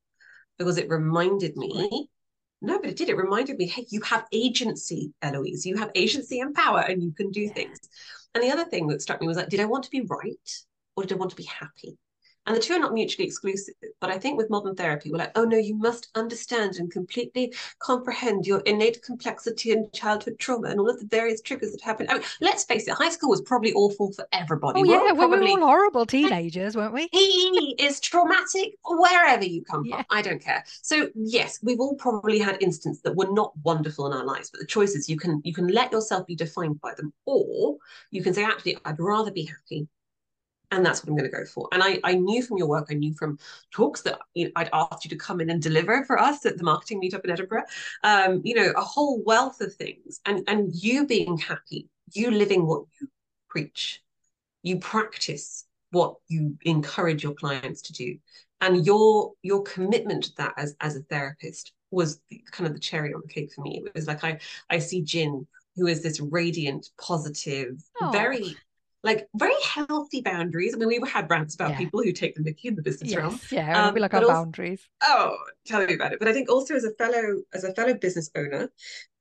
[0.59, 2.09] because it reminded me
[2.65, 3.09] no, but it did.
[3.09, 5.67] It reminded me, hey, you have agency, Eloise.
[5.67, 7.77] You have agency and power, and you can do things.
[8.35, 10.65] And the other thing that struck me was like, did I want to be right
[10.97, 11.99] or did I want to be happy?
[12.47, 13.75] And the two are not mutually exclusive.
[14.01, 17.55] But I think with modern therapy, we're like, oh no, you must understand and completely
[17.79, 22.07] comprehend your innate complexity and childhood trauma and all of the various triggers that happen.
[22.09, 24.81] I mean, let's face it, high school was probably awful for everybody.
[24.81, 27.09] Oh, we're yeah, probably, we were all horrible teenagers, weren't we?
[27.13, 29.97] He is traumatic wherever you come yeah.
[29.97, 30.07] from.
[30.11, 30.65] I don't care.
[30.83, 34.61] So yes, we've all probably had instances that were not wonderful in our lives, but
[34.61, 37.77] the choice is you can you can let yourself be defined by them, or
[38.11, 39.87] you can say, actually, I'd rather be happy
[40.73, 41.69] and that's what I'm going to go for.
[41.71, 43.39] And I, I knew from your work, I knew from
[43.71, 46.57] talks that you know, I'd asked you to come in and deliver for us at
[46.57, 47.65] the marketing meetup in Edinburgh.
[48.03, 52.67] Um, you know, a whole wealth of things, and and you being happy, you living
[52.67, 53.09] what you
[53.49, 54.03] preach,
[54.63, 58.17] you practice what you encourage your clients to do,
[58.63, 63.13] and your your commitment to that as as a therapist was kind of the cherry
[63.13, 63.83] on the cake for me.
[63.85, 68.11] It was like I I see Gin, who is this radiant, positive, oh.
[68.11, 68.57] very
[69.05, 70.75] like very healthy boundaries.
[70.75, 71.79] I mean, we've had rants about yeah.
[71.79, 73.41] people who take the mickey in the business yes, realm.
[73.51, 74.89] Yeah, um, we like our also, boundaries.
[75.03, 75.37] Oh,
[75.67, 76.19] tell me about it.
[76.21, 78.71] But I think also as a fellow, as a fellow business owner,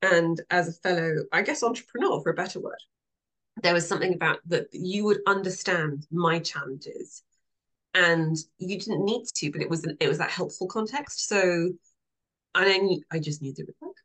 [0.00, 2.78] and as a fellow, I guess, entrepreneur, for a better word,
[3.62, 7.22] there was something about that you would understand my challenges,
[7.94, 11.28] and you didn't need to, but it was it was that helpful context.
[11.28, 11.40] So,
[12.54, 13.96] and I, I just knew would work.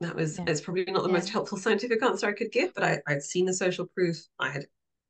[0.00, 0.44] That was yeah.
[0.48, 1.14] it's probably not the yeah.
[1.14, 4.16] most helpful scientific answer I could give, but I, I'd seen the social proof.
[4.40, 4.66] I had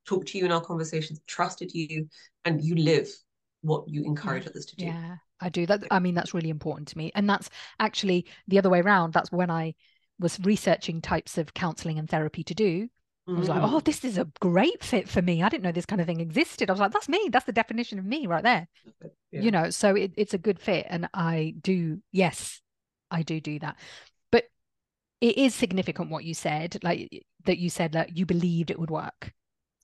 [0.08, 2.08] talked to you in our conversations, trusted you,
[2.44, 3.08] and you live
[3.60, 4.86] what you encourage others to do.
[4.86, 5.66] Yeah, I do.
[5.66, 7.12] That I mean, that's really important to me.
[7.14, 9.12] And that's actually the other way around.
[9.12, 9.74] That's when I
[10.18, 12.88] was researching types of counseling and therapy to do.
[13.28, 13.84] I was like, oh, mm.
[13.84, 15.42] this is a great fit for me.
[15.42, 16.70] I didn't know this kind of thing existed.
[16.70, 17.28] I was like, that's me.
[17.30, 18.66] That's the definition of me right there.
[19.30, 19.40] Yeah.
[19.42, 20.86] You know, so it, it's a good fit.
[20.88, 22.62] And I do, yes,
[23.10, 23.76] I do do that.
[24.32, 24.44] But
[25.20, 28.90] it is significant what you said, like that you said that you believed it would
[28.90, 29.34] work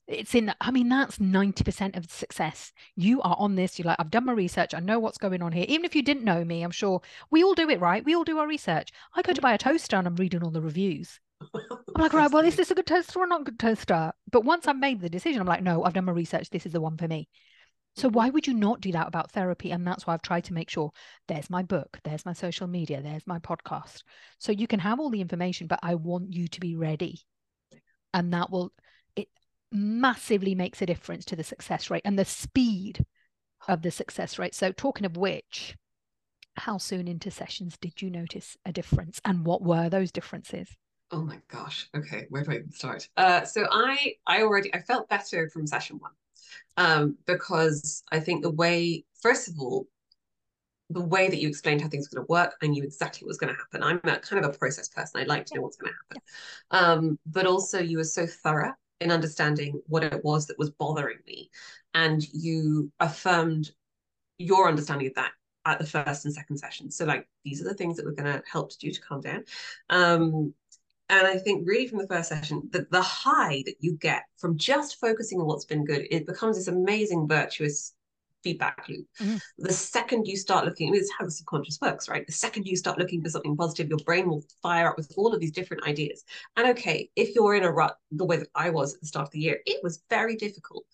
[0.07, 2.71] it's in i mean that's 90% of success.
[2.95, 5.51] You are on this you're like i've done my research i know what's going on
[5.51, 5.65] here.
[5.67, 8.05] Even if you didn't know me i'm sure we all do it right?
[8.05, 8.89] We all do our research.
[9.15, 11.19] I go to buy a toaster and i'm reading all the reviews.
[11.41, 14.11] I'm like right well is this a good toaster or not a good toaster?
[14.31, 16.73] But once i've made the decision i'm like no i've done my research this is
[16.73, 17.27] the one for me.
[17.95, 19.71] So why would you not do that about therapy?
[19.71, 20.91] And that's why i've tried to make sure
[21.27, 24.03] there's my book there's my social media there's my podcast.
[24.37, 27.21] So you can have all the information but i want you to be ready.
[28.13, 28.71] And that will
[29.75, 33.05] massively makes a difference to the success rate and the speed
[33.67, 34.55] of the success rate.
[34.55, 35.75] So, talking of which,
[36.57, 40.69] how soon into sessions did you notice a difference and what were those differences?
[41.11, 41.87] Oh my gosh.
[41.95, 43.07] Okay, where do I even start?
[43.15, 46.11] Uh, so I I already I felt better from session one,
[46.77, 49.87] um, because I think the way first of all,
[50.89, 53.29] the way that you explained how things were going to work, I knew exactly what
[53.29, 53.83] was going to happen.
[53.83, 55.21] I'm a kind of a process person.
[55.21, 56.21] I like to know what's going to happen.
[56.71, 61.19] Um, but also you were so thorough in understanding what it was that was bothering
[61.27, 61.49] me.
[61.93, 63.71] And you affirmed
[64.37, 65.31] your understanding of that
[65.65, 66.91] at the first and second session.
[66.91, 69.43] So, like, these are the things that we're going to help you to calm down.
[69.89, 70.53] Um,
[71.09, 74.57] and I think really from the first session, that the high that you get from
[74.57, 77.93] just focusing on what's been good, it becomes this amazing virtuous
[78.45, 79.07] feedback loop.
[79.19, 79.37] Mm-hmm.
[79.57, 82.25] The second you start looking, I mean, it's how the subconscious works, right?
[82.25, 85.33] The second you start looking for something positive, your brain will fire up with all
[85.33, 86.23] of these different ideas.
[86.55, 89.27] And okay, if you're in a rut, the way that I was at the start
[89.27, 90.85] of the year, it was very difficult.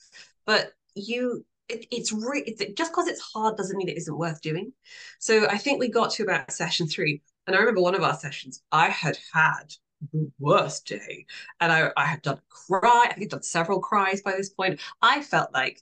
[0.45, 4.41] But you it, it's really it's, just because it's hard doesn't mean it isn't worth
[4.41, 4.71] doing.
[5.19, 8.15] So I think we got to about session three, and I remember one of our
[8.15, 9.73] sessions, I had had
[10.13, 11.25] the worst day,
[11.59, 13.07] and I I had done cry.
[13.09, 14.79] I think I'd done several cries by this point.
[15.01, 15.81] I felt like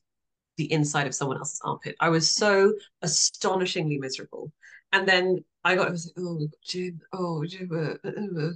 [0.60, 1.96] the inside of someone else's armpit.
[2.02, 4.52] I was so astonishingly miserable.
[4.92, 8.48] And then I got, I was like, oh, Gin, oh, Gin, uh, uh,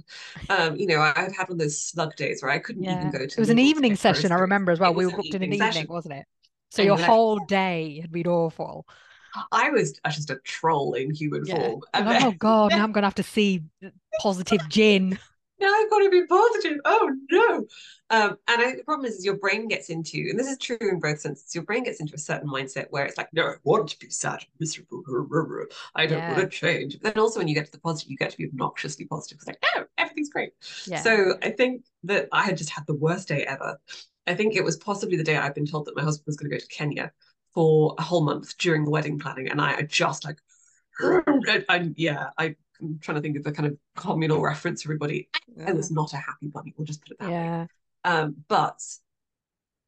[0.52, 0.68] uh.
[0.68, 2.98] Um, you know, I had had one of those slug days where I couldn't yeah.
[2.98, 3.24] even go to.
[3.24, 4.92] It was an evening session, I remember as well.
[4.92, 5.86] We were booked in an evening, session.
[5.88, 6.26] wasn't it?
[6.70, 8.86] So and your whole day had been awful.
[9.50, 11.56] I was just a troll in human yeah.
[11.56, 11.80] form.
[11.94, 13.62] And then, oh God, now I'm going to have to see
[14.20, 15.18] positive Gin.
[15.64, 16.78] Yeah, I've got to be positive.
[16.84, 17.66] Oh no.
[18.10, 20.76] Um, and I, the problem is, is your brain gets into, and this is true
[20.80, 23.54] in both senses, your brain gets into a certain mindset where it's like, no, I
[23.64, 25.02] want to be sad, and miserable,
[25.94, 26.36] I don't yeah.
[26.36, 26.98] want to change.
[27.00, 29.38] But then also when you get to the positive, you get to be obnoxiously positive.
[29.38, 30.52] It's like, no, everything's great.
[30.86, 31.00] Yeah.
[31.00, 33.78] So I think that I had just had the worst day ever.
[34.26, 36.50] I think it was possibly the day I'd been told that my husband was going
[36.50, 37.10] to go to Kenya
[37.54, 39.48] for a whole month during the wedding planning.
[39.48, 40.38] And I, I just like,
[41.96, 45.28] yeah, I I'm trying to think of the kind of communal reference, everybody.
[45.56, 45.70] Yeah.
[45.70, 47.60] I was not a happy bunny, we'll just put it that yeah.
[47.62, 47.68] way.
[48.04, 48.80] Um, but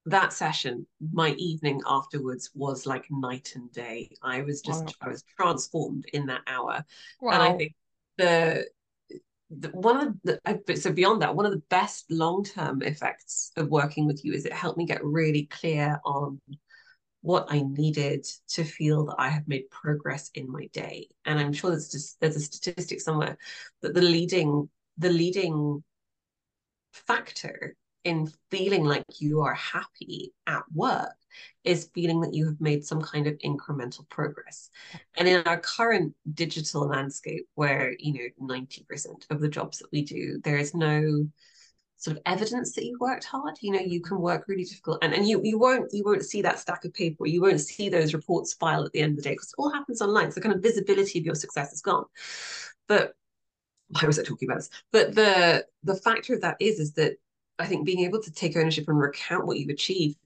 [0.06, 4.10] that session, my evening afterwards was like night and day.
[4.22, 4.92] I was just, wow.
[5.02, 6.84] I was transformed in that hour.
[7.20, 7.32] Wow.
[7.32, 7.74] And I think
[8.16, 8.66] the,
[9.50, 13.68] the one of the, so beyond that, one of the best long term effects of
[13.68, 16.40] working with you is it helped me get really clear on
[17.26, 21.08] what I needed to feel that I have made progress in my day.
[21.24, 23.36] And I'm sure there's just there's a statistic somewhere
[23.82, 25.82] that the leading the leading
[26.92, 31.16] factor in feeling like you are happy at work
[31.64, 34.70] is feeling that you have made some kind of incremental progress.
[35.16, 40.04] And in our current digital landscape, where you know 90% of the jobs that we
[40.04, 41.26] do, there is no
[41.96, 43.56] sort of evidence that you worked hard.
[43.60, 46.42] You know you can work really difficult and, and you you won't you won't see
[46.42, 49.22] that stack of paper you won't see those reports file at the end of the
[49.22, 51.80] day because it all happens online so the kind of visibility of your success is
[51.80, 52.04] gone.
[52.86, 53.14] But
[53.88, 54.70] why was i talking about this?
[54.92, 57.14] But the the factor of that is is that
[57.58, 60.16] i think being able to take ownership and recount what you've achieved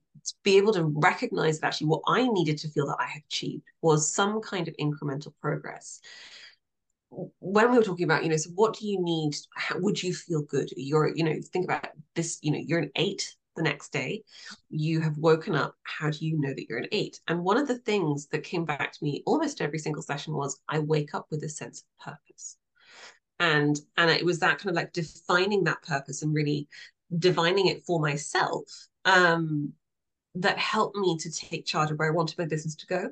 [0.42, 3.62] be able to recognize that actually what i needed to feel that i had achieved
[3.80, 6.00] was some kind of incremental progress
[7.10, 9.34] when we were talking about, you know, so what do you need?
[9.54, 10.70] How would you feel good?
[10.76, 14.22] You're, you know, think about this, you know, you're an eight the next day.
[14.68, 15.74] You have woken up.
[15.82, 17.20] How do you know that you're an eight?
[17.26, 20.60] And one of the things that came back to me almost every single session was
[20.68, 22.56] I wake up with a sense of purpose.
[23.40, 26.68] And and it was that kind of like defining that purpose and really
[27.18, 28.62] divining it for myself
[29.04, 29.72] um
[30.36, 33.10] that helped me to take charge of where I wanted my business to go.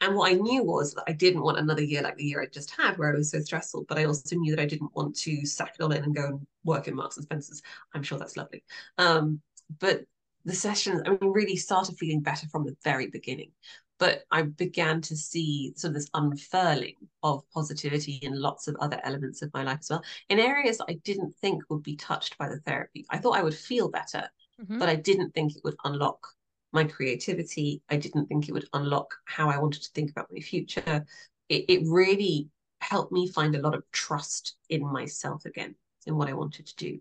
[0.00, 2.46] And what I knew was that I didn't want another year like the year I
[2.46, 3.86] just had, where I was so stressful.
[3.88, 6.26] But I also knew that I didn't want to sack it all in and go
[6.26, 7.62] and work in Marks and Spencers.
[7.94, 8.62] I'm sure that's lovely.
[8.98, 9.40] Um,
[9.80, 10.02] but
[10.44, 13.50] the sessions, I mean, really started feeling better from the very beginning.
[13.98, 18.98] But I began to see sort of this unfurling of positivity in lots of other
[19.04, 22.38] elements of my life as well, in areas that I didn't think would be touched
[22.38, 23.04] by the therapy.
[23.10, 24.30] I thought I would feel better,
[24.62, 24.78] mm-hmm.
[24.78, 26.26] but I didn't think it would unlock
[26.72, 27.82] my creativity.
[27.88, 31.04] I didn't think it would unlock how I wanted to think about my future.
[31.48, 32.48] It, it really
[32.80, 35.74] helped me find a lot of trust in myself again,
[36.06, 36.98] in what I wanted to do.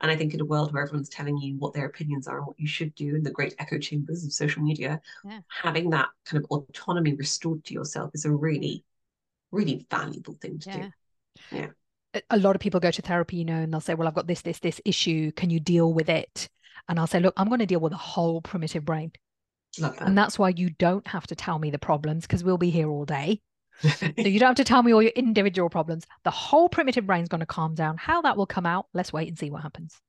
[0.00, 2.46] And I think in a world where everyone's telling you what their opinions are and
[2.46, 5.40] what you should do in the great echo chambers of social media, yeah.
[5.48, 8.84] having that kind of autonomy restored to yourself is a really,
[9.50, 10.76] really valuable thing to yeah.
[10.76, 10.90] do.
[11.56, 11.66] Yeah
[12.30, 14.26] a lot of people go to therapy, you know, and they'll say, Well, I've got
[14.26, 15.32] this, this, this issue.
[15.32, 16.48] Can you deal with it?
[16.88, 19.12] And I'll say, look, I'm going to deal with the whole primitive brain.
[19.78, 20.00] That.
[20.00, 22.88] And that's why you don't have to tell me the problems because we'll be here
[22.88, 23.40] all day.
[23.80, 26.06] so you don't have to tell me all your individual problems.
[26.24, 27.96] The whole primitive brain's going to calm down.
[27.98, 30.00] How that will come out, let's wait and see what happens.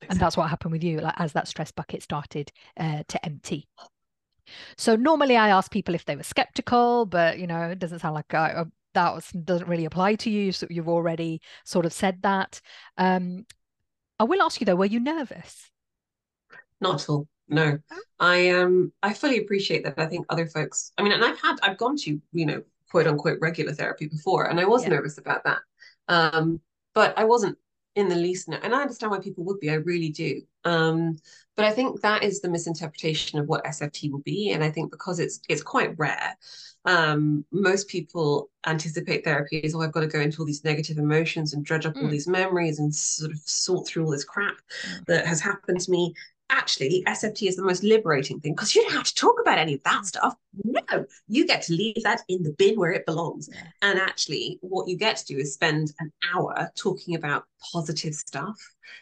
[0.00, 0.14] Exactly.
[0.14, 3.66] And that's what happened with you, like as that stress bucket started uh, to empty.
[4.76, 8.14] So normally I ask people if they were skeptical, but you know, it doesn't sound
[8.14, 10.52] like I, uh, that was, doesn't really apply to you.
[10.52, 12.60] So you've already sort of said that.
[12.96, 13.46] Um,
[14.18, 15.70] I will ask you though, were you nervous?
[16.80, 17.28] Not at all.
[17.48, 17.78] No,
[18.18, 19.98] I um I fully appreciate that.
[19.98, 20.92] I think other folks.
[20.98, 24.50] I mean, and I've had I've gone to you know quote unquote regular therapy before,
[24.50, 24.90] and I was yeah.
[24.90, 25.58] nervous about that.
[26.08, 26.60] Um,
[26.94, 27.56] but I wasn't
[27.96, 28.48] in the least.
[28.48, 29.70] And I understand why people would be.
[29.70, 30.42] I really do.
[30.64, 31.18] Um,
[31.56, 34.90] but I think that is the misinterpretation of what SFT will be, and I think
[34.90, 36.36] because it's it's quite rare.
[36.84, 40.98] Um, most people anticipate therapy as, oh, I've got to go into all these negative
[40.98, 42.04] emotions and dredge up mm.
[42.04, 45.04] all these memories and sort of sort through all this crap mm.
[45.06, 46.14] that has happened to me
[46.50, 49.74] actually SFT is the most liberating thing because you don't have to talk about any
[49.74, 50.06] of that mm.
[50.06, 50.36] stuff.
[50.64, 53.48] No, you get to leave that in the bin where it belongs.
[53.52, 53.62] Yeah.
[53.82, 58.56] And actually, what you get to do is spend an hour talking about positive stuff,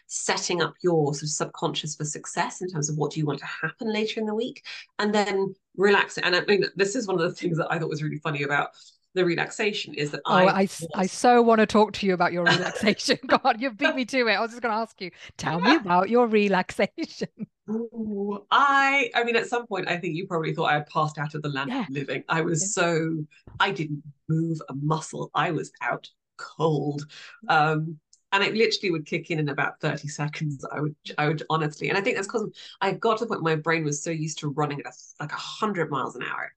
[0.07, 3.39] setting up your sort of subconscious for success in terms of what do you want
[3.39, 4.63] to happen later in the week,
[4.99, 6.17] and then relax.
[6.17, 8.43] And I mean, this is one of the things that I thought was really funny
[8.43, 8.69] about
[9.15, 12.33] the relaxation is that oh, I, I, I so want to talk to you about
[12.33, 13.17] your relaxation.
[13.27, 14.33] God, you beat me to it.
[14.33, 17.29] I was just going to ask you, tell me about your relaxation.
[17.69, 21.17] Ooh, I, I mean, at some point, I think you probably thought I had passed
[21.17, 21.81] out of the land yeah.
[21.81, 22.23] of living.
[22.29, 22.83] I was yeah.
[22.83, 23.25] so,
[23.59, 25.31] I didn't move a muscle.
[25.33, 27.07] I was out cold.
[27.47, 27.97] Um,
[28.33, 31.87] and it literally would kick in in about 30 seconds i would i would honestly
[31.87, 32.49] and i think that's because
[32.81, 35.31] i got to the point my brain was so used to running at a, like
[35.31, 36.51] 100 miles an hour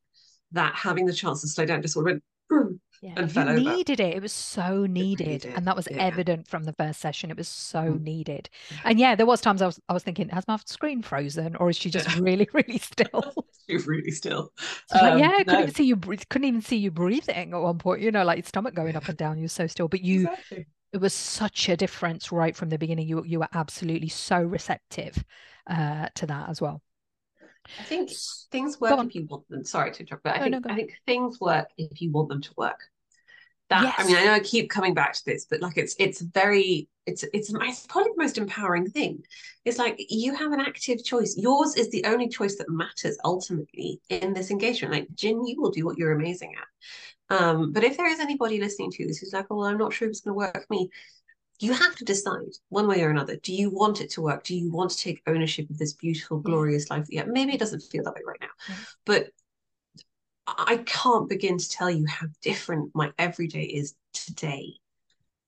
[0.50, 2.24] that having the chance to slow down just sort of went
[3.00, 3.78] Yeah, and you fell over.
[3.78, 4.16] needed it.
[4.16, 5.98] It was so needed, did, and that was yeah.
[5.98, 7.30] evident from the first session.
[7.30, 8.00] It was so Mm.
[8.00, 8.50] needed.
[8.84, 11.70] And yeah, there was times I was I was thinking, has my screen frozen, or
[11.70, 13.46] is she just really, really still?
[13.68, 14.52] You're really still.
[14.90, 15.62] It's like, Um, yeah, I couldn't no.
[15.62, 15.96] even see you.
[15.96, 18.00] Couldn't even see you breathing at one point.
[18.00, 19.38] You know, like your stomach going up and down.
[19.38, 20.28] You're so still, but you.
[20.28, 20.66] Exactly.
[20.92, 23.08] It was such a difference right from the beginning.
[23.08, 25.24] You you were absolutely so receptive
[25.68, 26.82] uh, to that as well.
[27.78, 28.10] I think
[28.50, 29.64] things work if you want them.
[29.64, 30.72] Sorry to interrupt, but I No, think no.
[30.72, 32.80] I think things work if you want them to work.
[33.70, 36.22] That I mean, I know I keep coming back to this, but like it's it's
[36.22, 39.22] very it's it's it's probably the most empowering thing.
[39.64, 41.36] It's like you have an active choice.
[41.36, 44.94] Yours is the only choice that matters ultimately in this engagement.
[44.94, 46.66] Like Gin, you will do what you're amazing at.
[47.30, 49.92] Um, but if there is anybody listening to this who's like, oh, well, I'm not
[49.92, 50.90] sure if it's going to work for me,
[51.60, 53.36] you have to decide one way or another.
[53.36, 54.44] Do you want it to work?
[54.44, 57.06] Do you want to take ownership of this beautiful, glorious life?
[57.08, 58.74] Yeah, maybe it doesn't feel that way right now, Yeah.
[59.04, 59.30] but
[60.46, 64.74] I can't begin to tell you how different my everyday is today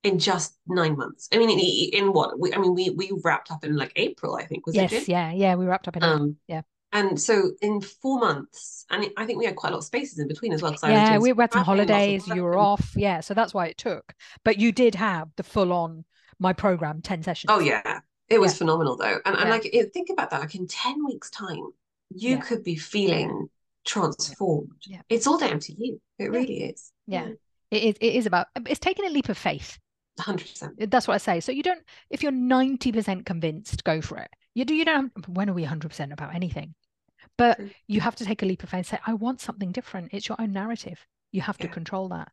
[0.03, 1.29] in just nine months.
[1.33, 1.59] I mean, in,
[2.07, 2.39] in what?
[2.39, 4.83] We, I mean, we we wrapped up in like April, I think, was it?
[4.83, 5.05] Yes, Gin?
[5.07, 5.55] yeah, yeah.
[5.55, 6.23] We wrapped up in April.
[6.23, 6.63] Um, Yeah.
[6.93, 10.19] And so in four months, and I think we had quite a lot of spaces
[10.19, 10.75] in between as well.
[10.83, 12.27] Yeah, we some we had some traveling, lots of holidays.
[12.27, 12.93] You were off.
[12.97, 14.13] Yeah, so that's why it took.
[14.45, 16.05] But you did have the full on
[16.41, 17.51] my program, 10 sessions.
[17.53, 18.59] Oh yeah, it was Yeah.
[18.59, 19.51] phenomenal though, and and Yeah.
[19.51, 20.41] like think about that.
[20.41, 21.63] Like in ten weeks' time,
[22.11, 22.41] you Yeah.
[22.41, 23.49] could be feeling
[23.87, 24.73] transformed.
[24.87, 25.03] Yeah.
[25.09, 26.01] It's all down to you.
[26.19, 26.93] It really is.
[27.07, 27.29] Yeah.
[27.71, 29.79] It is it is about it's taking a leap of faith.
[30.19, 30.91] hundred percent.
[30.91, 31.41] That's what I say.
[31.41, 34.29] So you don't if you're 90% convinced, go for it.
[34.55, 36.75] You do you don't when are we 100% about anything?
[37.39, 37.71] But True.
[37.89, 40.11] you have to take a leap of faith and say, I want something different.
[40.13, 41.07] It's your own narrative.
[41.33, 42.33] You have to control that.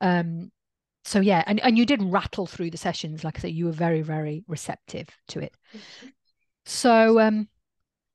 [0.00, 0.52] Um
[1.04, 3.24] so yeah, and, and you did rattle through the sessions.
[3.24, 5.56] Like I said, you were very, very receptive to it.
[6.64, 7.48] So um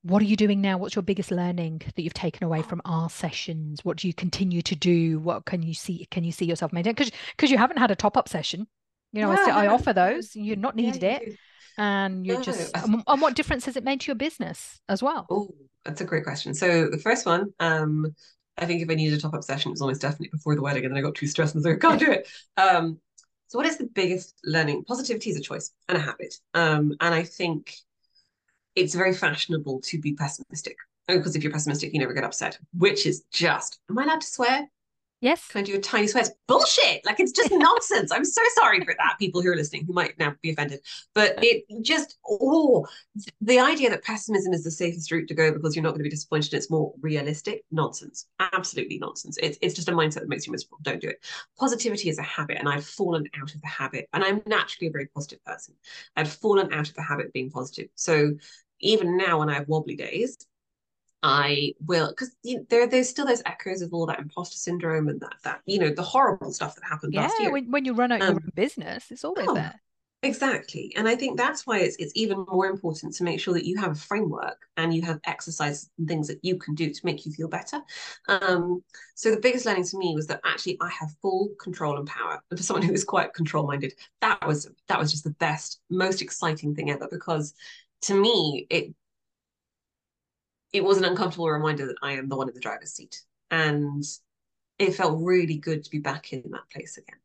[0.03, 0.77] what are you doing now?
[0.77, 3.85] What's your biggest learning that you've taken away from our sessions?
[3.85, 5.19] What do you continue to do?
[5.19, 6.07] What can you see?
[6.11, 6.95] Can you see yourself maintaining?
[6.95, 8.67] Because because you haven't had a top up session.
[9.13, 10.35] You know, I, still, I offer those.
[10.35, 11.37] You've not Yeah, needed you it, do.
[11.78, 12.75] And you're No, just.
[12.75, 15.28] I- And, what difference has it made to your business as well?
[15.30, 15.53] Oh,
[15.86, 16.53] that's a great question.
[16.53, 18.13] So the first one, um,
[18.57, 20.84] I think if I needed a top-up session, it was almost definitely before the wedding,
[20.86, 22.28] and then I got too stressed and was like, I can't do it.
[22.57, 22.99] Um,
[23.47, 24.84] so what is the biggest learning?
[24.84, 26.36] Positivity is a choice and a habit.
[26.53, 27.73] Um, and I think
[28.75, 30.75] it's very fashionable to be pessimistic.
[31.07, 34.28] Because if you're pessimistic, you never get upset, which is just, am I allowed to
[34.28, 34.67] swear?
[35.20, 35.47] Yes.
[35.47, 36.26] Can I do a tiny swear?
[36.47, 37.03] Bullshit.
[37.03, 38.11] Like it's just nonsense.
[38.11, 40.80] I'm so sorry for that, people who are listening who might now be offended.
[41.15, 42.86] But it just, oh,
[43.41, 46.03] the idea that pessimism is the safest route to go because you're not going to
[46.03, 48.28] be disappointed, it's more realistic, nonsense.
[48.39, 49.38] Absolutely nonsense.
[49.41, 50.78] It's, it's just a mindset that makes you miserable.
[50.84, 51.26] Don't do it.
[51.57, 54.07] Positivity is a habit, and I've fallen out of the habit.
[54.13, 55.74] And I'm naturally a very positive person.
[56.15, 57.89] I've fallen out of the habit of being positive.
[57.95, 58.34] So
[58.80, 60.38] even now, when I have wobbly days,
[61.28, 65.09] I will because you know, there there's still those echoes of all that imposter syndrome
[65.09, 67.28] and that that you know the horrible stuff that happened Yeah.
[67.28, 67.51] last year.
[67.51, 69.82] When, when you run out your Um, own business, it's always oh, there.
[70.23, 70.93] Exactly.
[70.97, 73.78] And I think that's why it's it's even more important to make sure that you
[73.80, 77.25] have a framework and you have exercise and things that you can do to make
[77.25, 77.82] you feel better.
[78.28, 78.84] Um,
[79.15, 82.41] so the biggest learning to me was that actually I have full control and power.
[82.51, 85.82] And for someone who is quite control minded, that was that was just the best,
[85.89, 87.53] most exciting thing ever because
[88.03, 88.93] to me it
[90.78, 93.21] it was an uncomfortable reminder that I am the one in the driver's seat.
[93.51, 94.03] And
[94.80, 97.17] it felt really good to be back in that place again.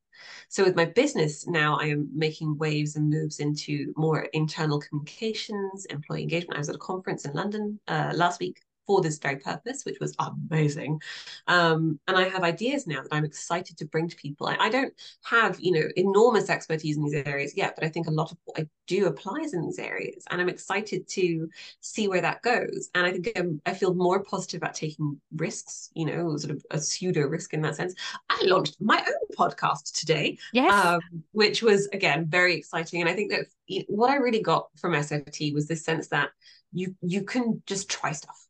[0.48, 5.84] So with my business now, I am making waves and moves into more internal communications,
[5.86, 6.56] employee engagement.
[6.56, 9.98] I was at a conference in London uh, last week for this very purpose, which
[10.00, 11.00] was amazing.
[11.46, 14.46] Um, and I have ideas now that I'm excited to bring to people.
[14.48, 14.92] I, I don't
[15.24, 18.38] have, you know, enormous expertise in these areas yet, but I think a lot of
[18.44, 21.48] what I do applies in these areas, and I'm excited to
[21.80, 22.90] see where that goes.
[22.94, 26.64] And I think um, I feel more positive about taking risks, you know, sort of
[26.70, 27.94] a pseudo risk in that sense.
[28.28, 30.72] I launched my own podcast today, Yes.
[30.72, 31.00] um,
[31.32, 33.00] which was again very exciting.
[33.00, 33.46] And I think that
[33.88, 36.30] what I really got from SFT was this sense that
[36.72, 38.41] you you can just try stuff,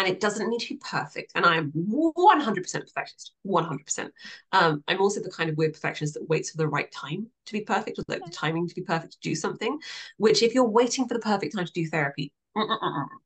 [0.00, 1.32] and it doesn't need to be perfect.
[1.34, 4.10] And I'm 100% perfectionist, 100%.
[4.52, 7.52] Um, I'm also the kind of weird perfectionist that waits for the right time to
[7.52, 9.78] be perfect, or like the timing to be perfect to do something.
[10.16, 12.32] Which, if you're waiting for the perfect time to do therapy,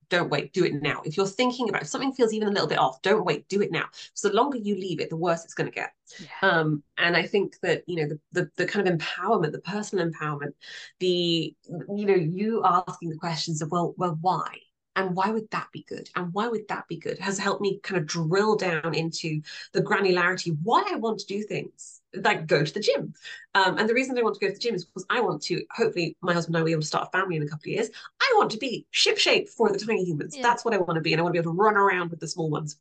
[0.08, 1.00] don't wait, do it now.
[1.04, 3.62] If you're thinking about if something feels even a little bit off, don't wait, do
[3.62, 3.84] it now.
[4.14, 5.92] So the longer you leave it, the worse it's going to get.
[6.18, 6.50] yeah.
[6.50, 10.10] Um, and I think that you know the, the the kind of empowerment, the personal
[10.10, 10.54] empowerment,
[10.98, 14.58] the you know you asking the questions of well, well, why?
[14.96, 16.08] And why would that be good?
[16.14, 17.18] And why would that be good?
[17.18, 19.42] Has helped me kind of drill down into
[19.72, 23.14] the granularity why I want to do things like go to the gym.
[23.54, 25.42] Um, and the reason I want to go to the gym is because I want
[25.42, 27.46] to, hopefully, my husband and I will be able to start a family in a
[27.46, 27.90] couple of years.
[28.20, 30.36] I want to be ship shape for the tiny humans.
[30.36, 30.42] Yeah.
[30.42, 31.12] That's what I want to be.
[31.12, 32.78] And I want to be able to run around with the small ones.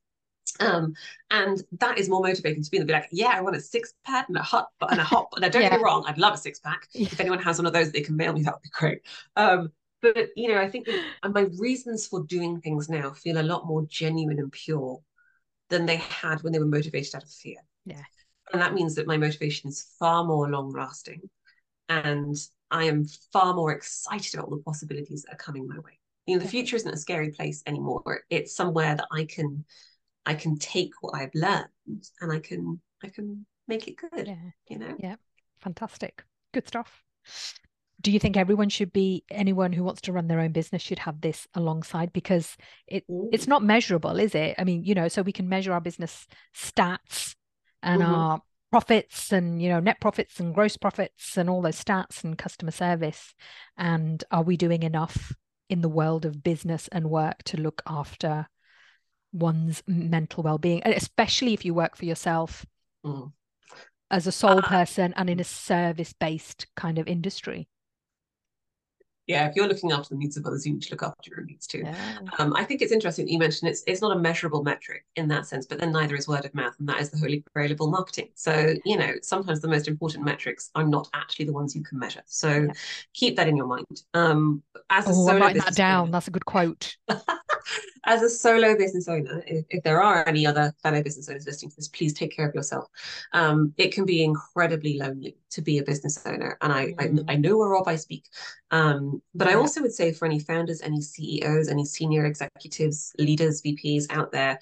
[0.59, 0.93] Um,
[1.31, 3.93] and that is more motivating to me than be like, yeah, I want a six
[4.05, 5.33] pack and a hot and a hot.
[5.39, 5.69] Now, don't yeah.
[5.69, 6.87] get me wrong, I'd love a six pack.
[6.93, 8.43] If anyone has one of those, they can mail me.
[8.43, 9.01] That would be great.
[9.35, 9.71] Um,
[10.03, 10.87] but you know, I think
[11.23, 15.01] uh, my reasons for doing things now feel a lot more genuine and pure
[15.69, 17.57] than they had when they were motivated out of fear.
[17.85, 18.03] Yeah,
[18.51, 21.21] and that means that my motivation is far more long lasting,
[21.89, 22.35] and
[22.69, 25.99] I am far more excited about all the possibilities that are coming my way.
[26.27, 28.23] You know, the future isn't a scary place anymore.
[28.29, 29.65] It's somewhere that I can
[30.25, 31.67] I can take what I've learned
[32.21, 34.27] and I can I can make it good.
[34.27, 34.51] Yeah.
[34.69, 34.95] You know?
[34.99, 35.15] Yeah.
[35.59, 36.23] Fantastic.
[36.53, 37.03] Good stuff.
[38.03, 40.99] Do you think everyone should be anyone who wants to run their own business should
[40.99, 43.29] have this alongside because it Ooh.
[43.31, 44.55] it's not measurable, is it?
[44.57, 47.35] I mean, you know, so we can measure our business stats
[47.81, 48.13] and mm-hmm.
[48.13, 48.41] our
[48.73, 52.71] profits and you know net profits and gross profits and all those stats and customer
[52.71, 53.35] service
[53.77, 55.31] and are we doing enough
[55.69, 58.47] in the world of business and work to look after
[59.31, 62.65] one's mental well-being especially if you work for yourself
[63.05, 63.31] mm.
[64.09, 67.67] as a sole uh, person and in a service-based kind of industry
[69.27, 71.39] yeah, if you're looking after the needs of others, you need to look after your
[71.39, 71.83] own needs too.
[71.85, 72.19] Yeah.
[72.39, 75.27] Um, I think it's interesting that you mentioned it's it's not a measurable metric in
[75.29, 77.71] that sense, but then neither is word of mouth, and that is the holy grail
[77.71, 78.29] of marketing.
[78.35, 81.99] So you know, sometimes the most important metrics are not actually the ones you can
[81.99, 82.23] measure.
[82.25, 82.71] So yeah.
[83.13, 84.01] keep that in your mind.
[84.13, 86.03] Um, as a oh, solo I'm that down.
[86.03, 86.97] Owner, That's a good quote.
[88.05, 91.69] as a solo business owner, if, if, there are any other fellow business owners listening
[91.71, 92.87] to this, please take care of yourself.
[93.33, 97.23] Um, it can be incredibly lonely to be a business owner, and I mm.
[97.27, 98.25] I, I, know whereof I speak.
[98.71, 99.53] Um, but yeah.
[99.53, 104.31] I also would say for any founders, any CEOs, any senior executives, leaders, VPs out
[104.31, 104.59] there,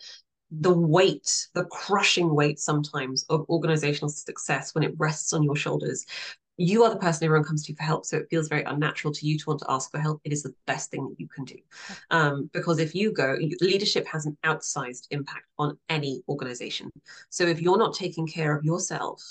[0.51, 6.05] the weight, the crushing weight sometimes of organizational success when it rests on your shoulders
[6.61, 9.25] you are the person everyone comes to for help so it feels very unnatural to
[9.25, 10.21] you to want to ask for help.
[10.23, 11.57] It is the best thing that you can do.
[12.09, 16.91] Um, because if you go leadership has an outsized impact on any organization.
[17.29, 19.21] So if you're not taking care of yourself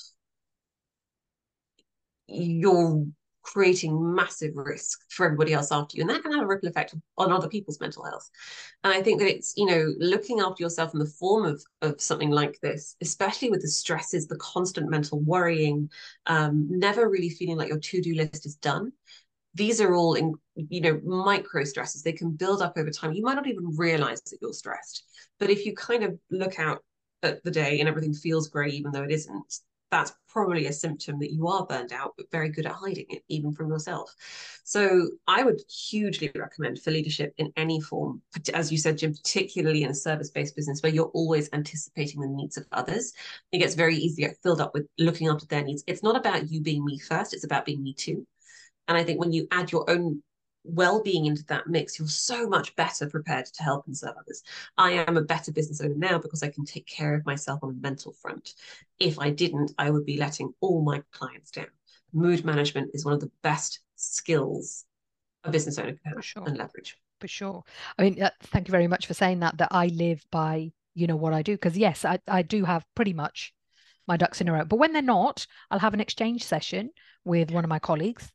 [2.32, 3.06] you're
[3.52, 6.94] creating massive risk for everybody else after you and that can have a ripple effect
[7.18, 8.30] on other people's mental health.
[8.84, 12.00] And i think that it's you know looking after yourself in the form of of
[12.00, 15.90] something like this especially with the stresses the constant mental worrying
[16.26, 18.92] um, never really feeling like your to-do list is done
[19.54, 22.02] these are all in you know micro stresses.
[22.02, 23.12] They can build up over time.
[23.12, 25.04] You might not even realize that you're stressed
[25.40, 26.84] but if you kind of look out
[27.22, 29.60] at the day and everything feels great even though it isn't
[29.90, 33.22] that's probably a symptom that you are burned out, but very good at hiding it,
[33.28, 34.14] even from yourself.
[34.64, 38.22] So I would hugely recommend for leadership in any form,
[38.54, 42.56] as you said, Gin, particularly in a service-based business where you're always anticipating the needs
[42.56, 43.12] of others.
[43.52, 45.82] It gets very easy to get filled up with looking after their needs.
[45.86, 48.26] It's not about you being me first, it's about being me too.
[48.86, 50.22] And I think when you add your own
[50.64, 54.42] well-being into that mix you're so much better prepared to help and serve others.
[54.76, 57.70] I am a better business owner now because i can take care of myself on
[57.70, 58.54] a mental front.
[58.98, 61.66] If i didn't i would be letting all my clients down.
[62.12, 64.84] Mood management is one of the best skills
[65.44, 66.44] a business owner can have sure.
[66.46, 66.96] and leverage.
[67.20, 67.62] For sure.
[67.98, 71.06] I mean uh, thank you very much for saying that that i live by you
[71.06, 71.52] know what i do.
[71.52, 73.54] Because yes I, I do have pretty much
[74.06, 74.64] my ducks in a row.
[74.64, 76.90] But when they're not i'll have an exchange session
[77.24, 78.30] with one of my colleagues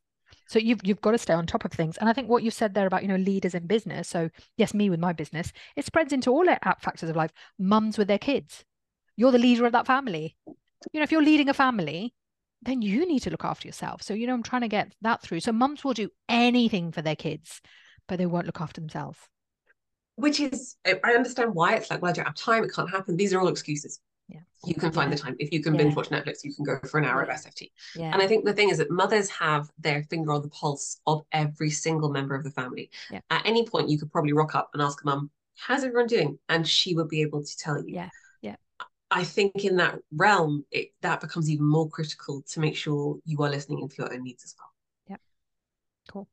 [0.46, 1.96] so you've you've got to stay on top of things.
[1.98, 4.08] And I think what you said there about you know leaders in business.
[4.08, 6.46] So yes, me with my business, it spreads into all
[6.80, 7.32] factors of life.
[7.58, 8.64] Mums with their kids,
[9.16, 10.36] you're the leader of that family.
[10.92, 12.14] You know, if you're leading a family,
[12.62, 14.02] then you need to look after yourself.
[14.02, 15.40] So you know, I'm trying to get that through.
[15.40, 17.60] So mums will do anything for their kids,
[18.08, 19.18] but they won't look after themselves.
[20.14, 23.18] Which is, I understand why it's like, well, I don't have time, it can't happen.
[23.18, 24.40] These are all excuses yeah.
[24.64, 25.36] you can find the time.
[25.38, 25.82] If you can yeah.
[25.82, 28.12] binge watch netflix you can go for an hour of sft yeah.
[28.12, 31.24] and i think the thing is that mothers have their finger on the pulse of
[31.32, 32.90] every single member of the family.
[33.10, 33.20] Yeah.
[33.30, 36.38] at any point you could probably rock up and ask mum how's everyone doing?
[36.48, 37.94] And she would be able to tell you.
[37.94, 38.10] Yeah.
[38.42, 38.56] Yeah.
[39.10, 43.42] I think in that realm it that becomes even more critical to make sure you
[43.42, 44.72] are listening into your own needs as well.
[45.08, 45.16] Yeah.
[46.12, 46.28] Cool.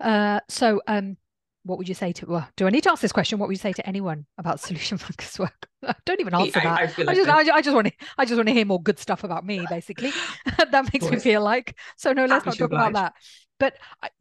[0.00, 1.16] Uh so um
[1.64, 3.38] what would you say to well, do I need to ask this question?
[3.38, 5.68] What would you say to anyone about solution focused work?
[6.04, 6.98] Don't even answer I, that.
[6.98, 8.98] I, I, like just, I, just want to I just want to hear more good
[8.98, 10.12] stuff about me, basically.
[10.70, 11.76] that makes me feel like.
[11.96, 13.14] So no, let's not talk about that.
[13.58, 13.76] But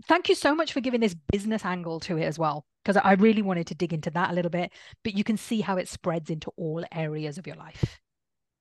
[0.07, 3.13] thank you so much for giving this business angle to it as well, because I
[3.13, 4.71] really wanted to dig into that a little bit.
[5.03, 7.99] But you can see how it spreads into all areas of your life.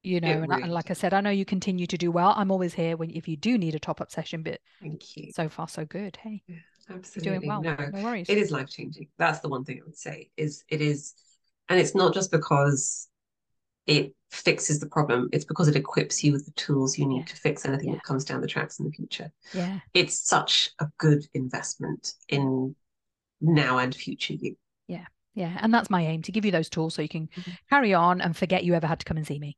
[0.03, 2.33] You know, and, really and, like I said, I know you continue to do well.
[2.35, 5.31] I'm always here when if you do need a top up session, but thank you.
[5.35, 6.17] So far, so good.
[6.17, 6.43] Hey.
[6.91, 7.63] Absolutely doing well.
[7.63, 8.29] No, no worries.
[8.29, 9.09] It is life changing.
[9.19, 10.31] That's the one thing I would say.
[10.37, 11.15] Is it is,
[11.69, 13.09] and it's not just because
[13.87, 15.29] it fixes the problem.
[15.33, 17.25] It's because it equips you with the tools you need yeah.
[17.27, 17.95] to fix anything yeah.
[17.95, 19.31] that comes down the tracks in the future.
[19.55, 22.75] Yeah, it's such a good investment in
[23.41, 24.57] now and future you.
[24.89, 27.53] Yeah, Yeah, and that's my aim to give you those tools so you can mm-hmm.
[27.69, 29.57] carry on and forget you ever had to come and see me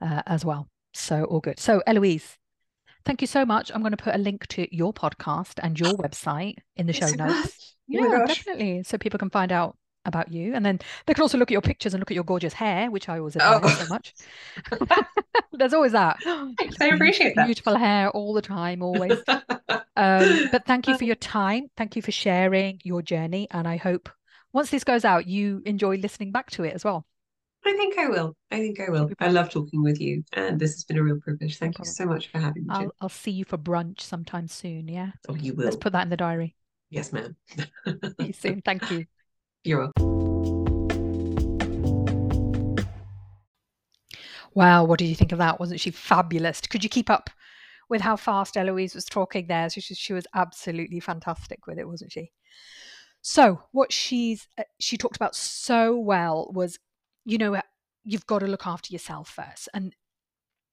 [0.00, 0.68] uh, as well.
[0.94, 1.58] So all good.
[1.58, 2.38] So Eloise,
[3.04, 3.70] thank you so much.
[3.74, 7.08] I'm going to put a link to your podcast and your website in the show
[7.08, 7.76] notes.
[7.94, 11.38] Oh yeah, definitely, so people can find out about you, and then they can also
[11.38, 13.68] look at your pictures and look at your gorgeous hair, which I always admire oh.
[13.68, 14.14] so much.
[15.52, 16.18] There's always that.
[16.58, 17.46] Thanks, I appreciate that.
[17.46, 19.18] Beautiful hair all the time, always.
[19.28, 21.68] um, but thank you for your time.
[21.76, 24.08] Thank you for sharing your journey, and I hope
[24.52, 27.06] once this goes out, you enjoy listening back to it as well.
[27.64, 28.36] I think I will.
[28.50, 29.10] I think I will.
[29.20, 31.58] I love talking with you, and this has been a real privilege.
[31.58, 32.68] Thank no you so much for having me.
[32.70, 34.88] I'll, I'll, see you for brunch sometime soon.
[34.88, 35.12] Yeah.
[35.28, 35.64] Oh, you will.
[35.64, 36.56] Let's put that in the diary.
[36.90, 37.36] Yes, ma'am.
[37.86, 38.62] see you soon.
[38.62, 39.06] Thank you.
[39.64, 40.12] You're welcome.
[44.54, 45.60] Wow, what did you think of that?
[45.60, 46.60] Wasn't she fabulous?
[46.60, 47.30] Could you keep up
[47.88, 49.70] with how fast Eloise was talking there?
[49.70, 52.32] She, she was absolutely fantastic with it, wasn't she?
[53.22, 56.78] So what she's uh, she talked about so well was,
[57.24, 57.60] you know,
[58.04, 59.94] you've got to look after yourself first, and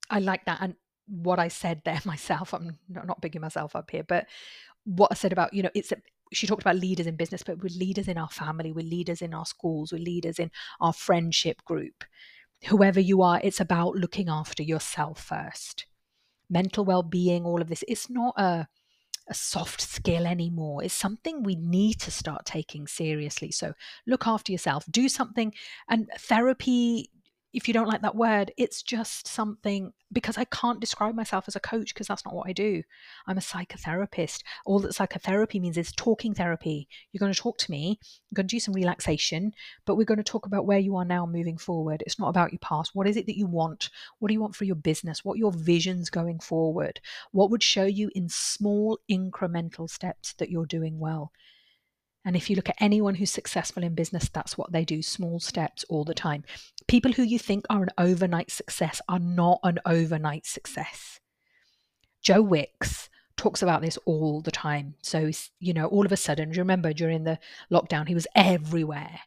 [0.10, 0.60] I like that.
[0.62, 0.76] And
[1.08, 4.28] what I said there myself, I'm not bigging myself up here, but
[4.86, 5.98] what I said about, you know, it's a,
[6.32, 9.34] she talked about leaders in business, but we're leaders in our family, we're leaders in
[9.34, 12.04] our schools, we're leaders in our friendship group.
[12.68, 15.86] Whoever you are, it's about looking after yourself first.
[16.50, 18.68] Mental well being, all of this, it's not a
[19.30, 20.84] a soft skill anymore.
[20.84, 23.52] It's something we need to start taking seriously.
[23.52, 23.74] So
[24.08, 25.54] look after yourself, do something.
[25.88, 27.12] And therapy
[27.52, 31.56] if you don't like that word, it's just something because I can't describe myself as
[31.56, 32.84] a coach because that's not what I do.
[33.26, 34.44] I'm a psychotherapist.
[34.66, 36.88] All that psychotherapy means is talking therapy.
[37.12, 39.54] You're going to talk to me, you're going to do some relaxation,
[39.86, 42.04] but we're going to talk about where you are now moving forward.
[42.06, 42.92] It's not about your past.
[42.94, 43.90] What is it that you want?
[44.20, 45.26] What do you want for your business?
[45.26, 47.00] What your visions going forward?
[47.32, 51.32] What would show you in small incremental steps that you're doing well?
[52.26, 55.40] And if you look at anyone who's successful in business, that's what they do small
[55.40, 56.44] steps all the time.
[56.88, 61.20] People who you think are an overnight success are not an overnight success.
[62.22, 64.96] Joe Wicks talks about this all the time.
[65.02, 67.40] So, you know, all of a sudden, remember during the
[67.72, 69.22] lockdown, he was everywhere.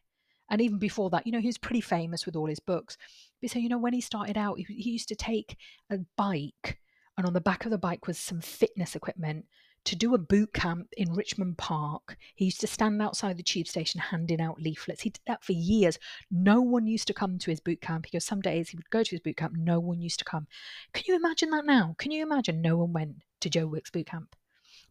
[0.49, 2.95] And even before that, you know, he was pretty famous with all his books.
[3.41, 5.57] But so, you know, when he started out, he, he used to take
[5.89, 6.79] a bike,
[7.17, 9.45] and on the back of the bike was some fitness equipment
[9.85, 12.17] to do a boot camp in Richmond Park.
[12.35, 15.01] He used to stand outside the tube station handing out leaflets.
[15.01, 15.99] He did that for years.
[16.31, 19.03] No one used to come to his boot camp because some days he would go
[19.03, 20.47] to his boot camp, no one used to come.
[20.93, 21.95] Can you imagine that now?
[21.97, 24.35] Can you imagine no one went to Joe Wicks boot camp?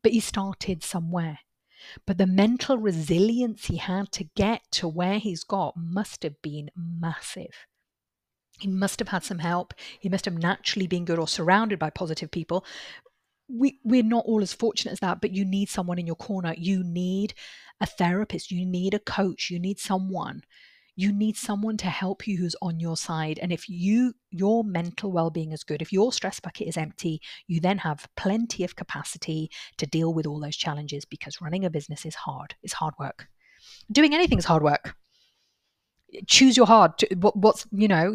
[0.03, 1.38] But he started somewhere.
[2.07, 6.70] But the mental resilience he had to get to where he's got must have been
[6.76, 7.66] massive.
[8.61, 9.74] He must have had some help.
[9.99, 12.64] He must have naturally been good or surrounded by positive people
[13.53, 16.55] we we're not all as fortunate as that but you need someone in your corner.
[16.57, 17.34] You need
[17.80, 18.50] a therapist.
[18.50, 19.50] You need a coach.
[19.50, 20.42] You need someone.
[20.94, 23.38] You need someone to help you who's on your side.
[23.40, 27.61] And if you your mental well-being is good if your stress bucket is empty you
[27.61, 32.07] then have plenty of capacity to deal with all those challenges because running a business
[32.07, 32.55] is hard.
[32.62, 33.28] It's hard work.
[33.90, 34.94] Doing anything is hard work.
[36.26, 38.14] Choose your hard what's you know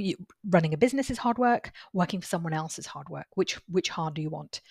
[0.50, 1.72] running a business is hard work.
[1.94, 3.28] Working for someone else is hard work.
[3.36, 4.62] Which which hard do you want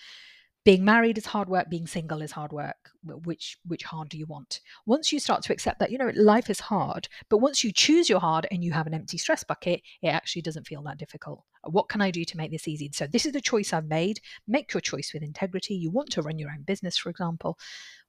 [0.67, 2.91] being married is hard work being single is hard work.
[3.05, 4.61] Which which hard do you want?
[4.85, 8.09] Once you start to accept that you know life is hard but once you choose
[8.09, 11.45] your hard and you have an empty stress bucket it actually doesn't feel that difficult.
[11.62, 12.91] Uh, what can i do to make this easy?
[12.93, 14.19] So this is the choice i've made.
[14.49, 15.75] Make your choice with integrity.
[15.77, 17.57] You want to run your own business for example.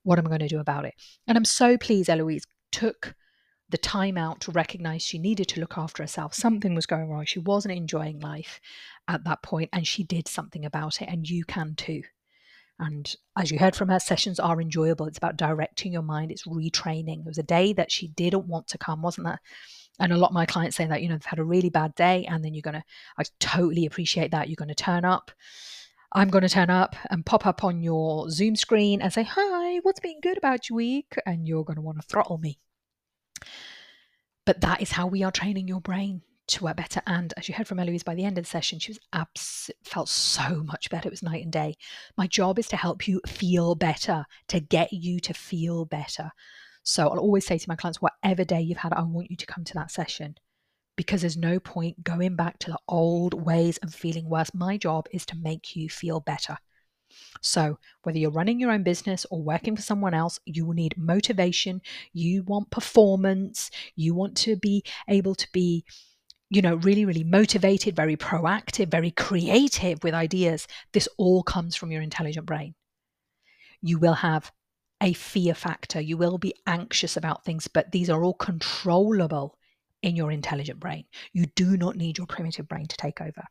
[0.02, 0.96] What am i going to do about it?
[1.28, 3.14] And i'm so pleased eloise took
[3.70, 6.34] the time out to recognize she needed to look after herself.
[6.34, 7.26] Something was going wrong.
[7.26, 8.60] She wasn't enjoying life
[9.08, 12.02] at that point, and she did something about it, and you can too.
[12.80, 15.08] And as you heard from her, sessions are enjoyable.
[15.08, 17.24] It's about directing your mind, it's retraining.
[17.24, 19.40] There was a day that she didn't want to come, wasn't that?
[20.00, 21.96] And a lot of my clients say that, you know, they've had a really bad
[21.96, 22.84] day and then you're going to,
[23.18, 24.48] I totally appreciate that.
[24.48, 25.32] You're going to turn up.
[26.14, 29.80] I'm going to turn up and pop up on your Zoom screen and say, Hi,
[29.80, 31.16] what's been good about your week?
[31.26, 32.60] And you're going to want to throttle me.
[34.46, 37.02] But that is how we are training your brain to work better.
[37.06, 39.72] And as you heard from Eloise by the end of the session, she was abs-
[39.84, 41.08] felt so much better.
[41.08, 41.76] It was night and day.
[42.18, 46.32] My job is to help you feel better, to get you to feel better.
[46.84, 49.46] So I'll always say to my clients, whatever day you've had, I want you to
[49.46, 50.36] come to that session
[50.96, 54.54] because there's no point going back to the old ways and feeling worse.
[54.54, 56.58] My job is to make you feel better.
[57.42, 60.98] So, whether you're running your own business or working for someone else, you will need
[60.98, 61.82] motivation.
[62.14, 63.72] You want performance.
[63.96, 65.86] You want to be able to be
[66.50, 71.92] you know, really, really motivated, very proactive, very creative with ideas, this all comes from
[71.92, 72.74] your intelligent brain.
[73.82, 74.52] You will have
[75.02, 76.00] a fear factor.
[76.00, 79.58] You will be anxious about things, but these are all controllable
[80.02, 81.06] in your intelligent brain.
[81.34, 83.44] You do not need your primitive brain to take over.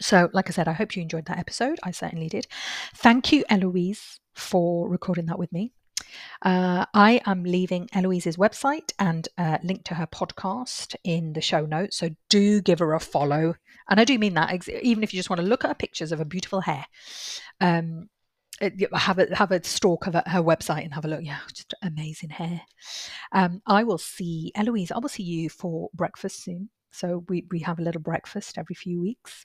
[0.00, 1.78] So, like I said, I hope you enjoyed that episode.
[1.82, 2.46] I certainly did.
[2.94, 5.72] Thank you, Eloise, for recording that with me.
[6.42, 11.66] Uh, I am leaving Eloise's website and uh, link to her podcast in the show
[11.66, 11.96] notes.
[11.96, 13.54] So do give her a follow.
[13.88, 16.12] And I do mean that, even if you just want to look at her pictures
[16.12, 16.86] of her beautiful hair.
[17.60, 18.08] Um,
[18.94, 21.20] have a have a stalk of her website and have a look.
[21.22, 22.62] Yeah, just amazing hair.
[23.32, 24.90] Um, I will see Eloise.
[24.90, 26.70] I will see you for breakfast soon.
[26.90, 29.44] So we we have a little breakfast every few weeks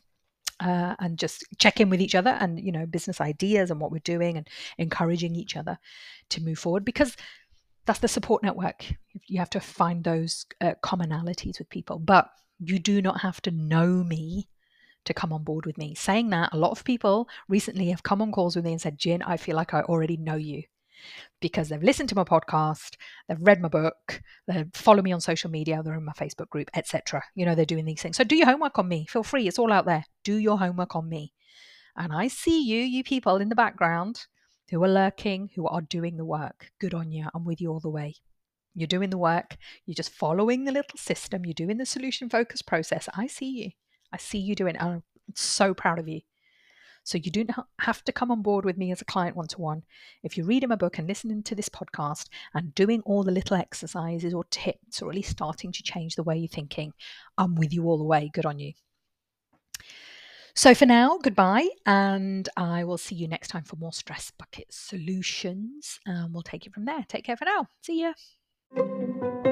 [0.62, 3.91] uh, and just check in with each other and you know business ideas and what
[3.91, 4.47] we're doing and
[4.78, 5.78] encouraging each other
[6.30, 7.18] to move forward because
[7.86, 8.86] that's the support network
[9.28, 13.51] you have to find those uh, commonalities with people but you do not have to
[13.51, 14.47] know me
[15.03, 18.22] to come on board with me saying that a lot of people recently have come
[18.22, 20.64] on calls with me and said Gin I feel like I already know you
[21.39, 22.95] because they've listened to my podcast,
[23.28, 26.70] they've read my book, they follow me on social media, they're in my Facebook group,
[26.76, 27.24] etc.
[27.34, 28.18] You know, they're doing these things.
[28.18, 29.07] So do your homework on me.
[29.09, 30.05] Feel free, it's all out there.
[30.24, 31.34] Do your homework on me.
[31.95, 34.26] And I see you, you people in the background
[34.69, 36.72] who are lurking, who are doing the work.
[36.80, 37.28] Good on you.
[37.34, 38.15] I'm with you all the way.
[38.74, 39.57] You're doing the work.
[39.86, 41.45] You're just following the little system.
[41.45, 43.09] You're doing the solution focused process.
[43.13, 43.72] I see you.
[44.13, 44.82] I see you doing it.
[44.82, 45.03] I'm
[45.36, 46.22] so proud of you.
[47.03, 47.49] So you don't
[47.80, 49.84] have to come on board with me as a client one to one.
[50.24, 53.57] If you're reading my book and listening to this podcast and doing all the little
[53.57, 56.93] exercises or tips, or at least starting to change the way you're thinking,
[57.38, 58.30] I'm with you all the way.
[58.32, 58.74] Good on you.
[60.54, 64.68] So for now, goodbye, and I will see you next time for more stress bucket
[64.70, 65.99] solutions.
[66.06, 67.06] And we'll take it from there.
[67.08, 67.68] Take care for now.
[67.82, 69.51] See ya.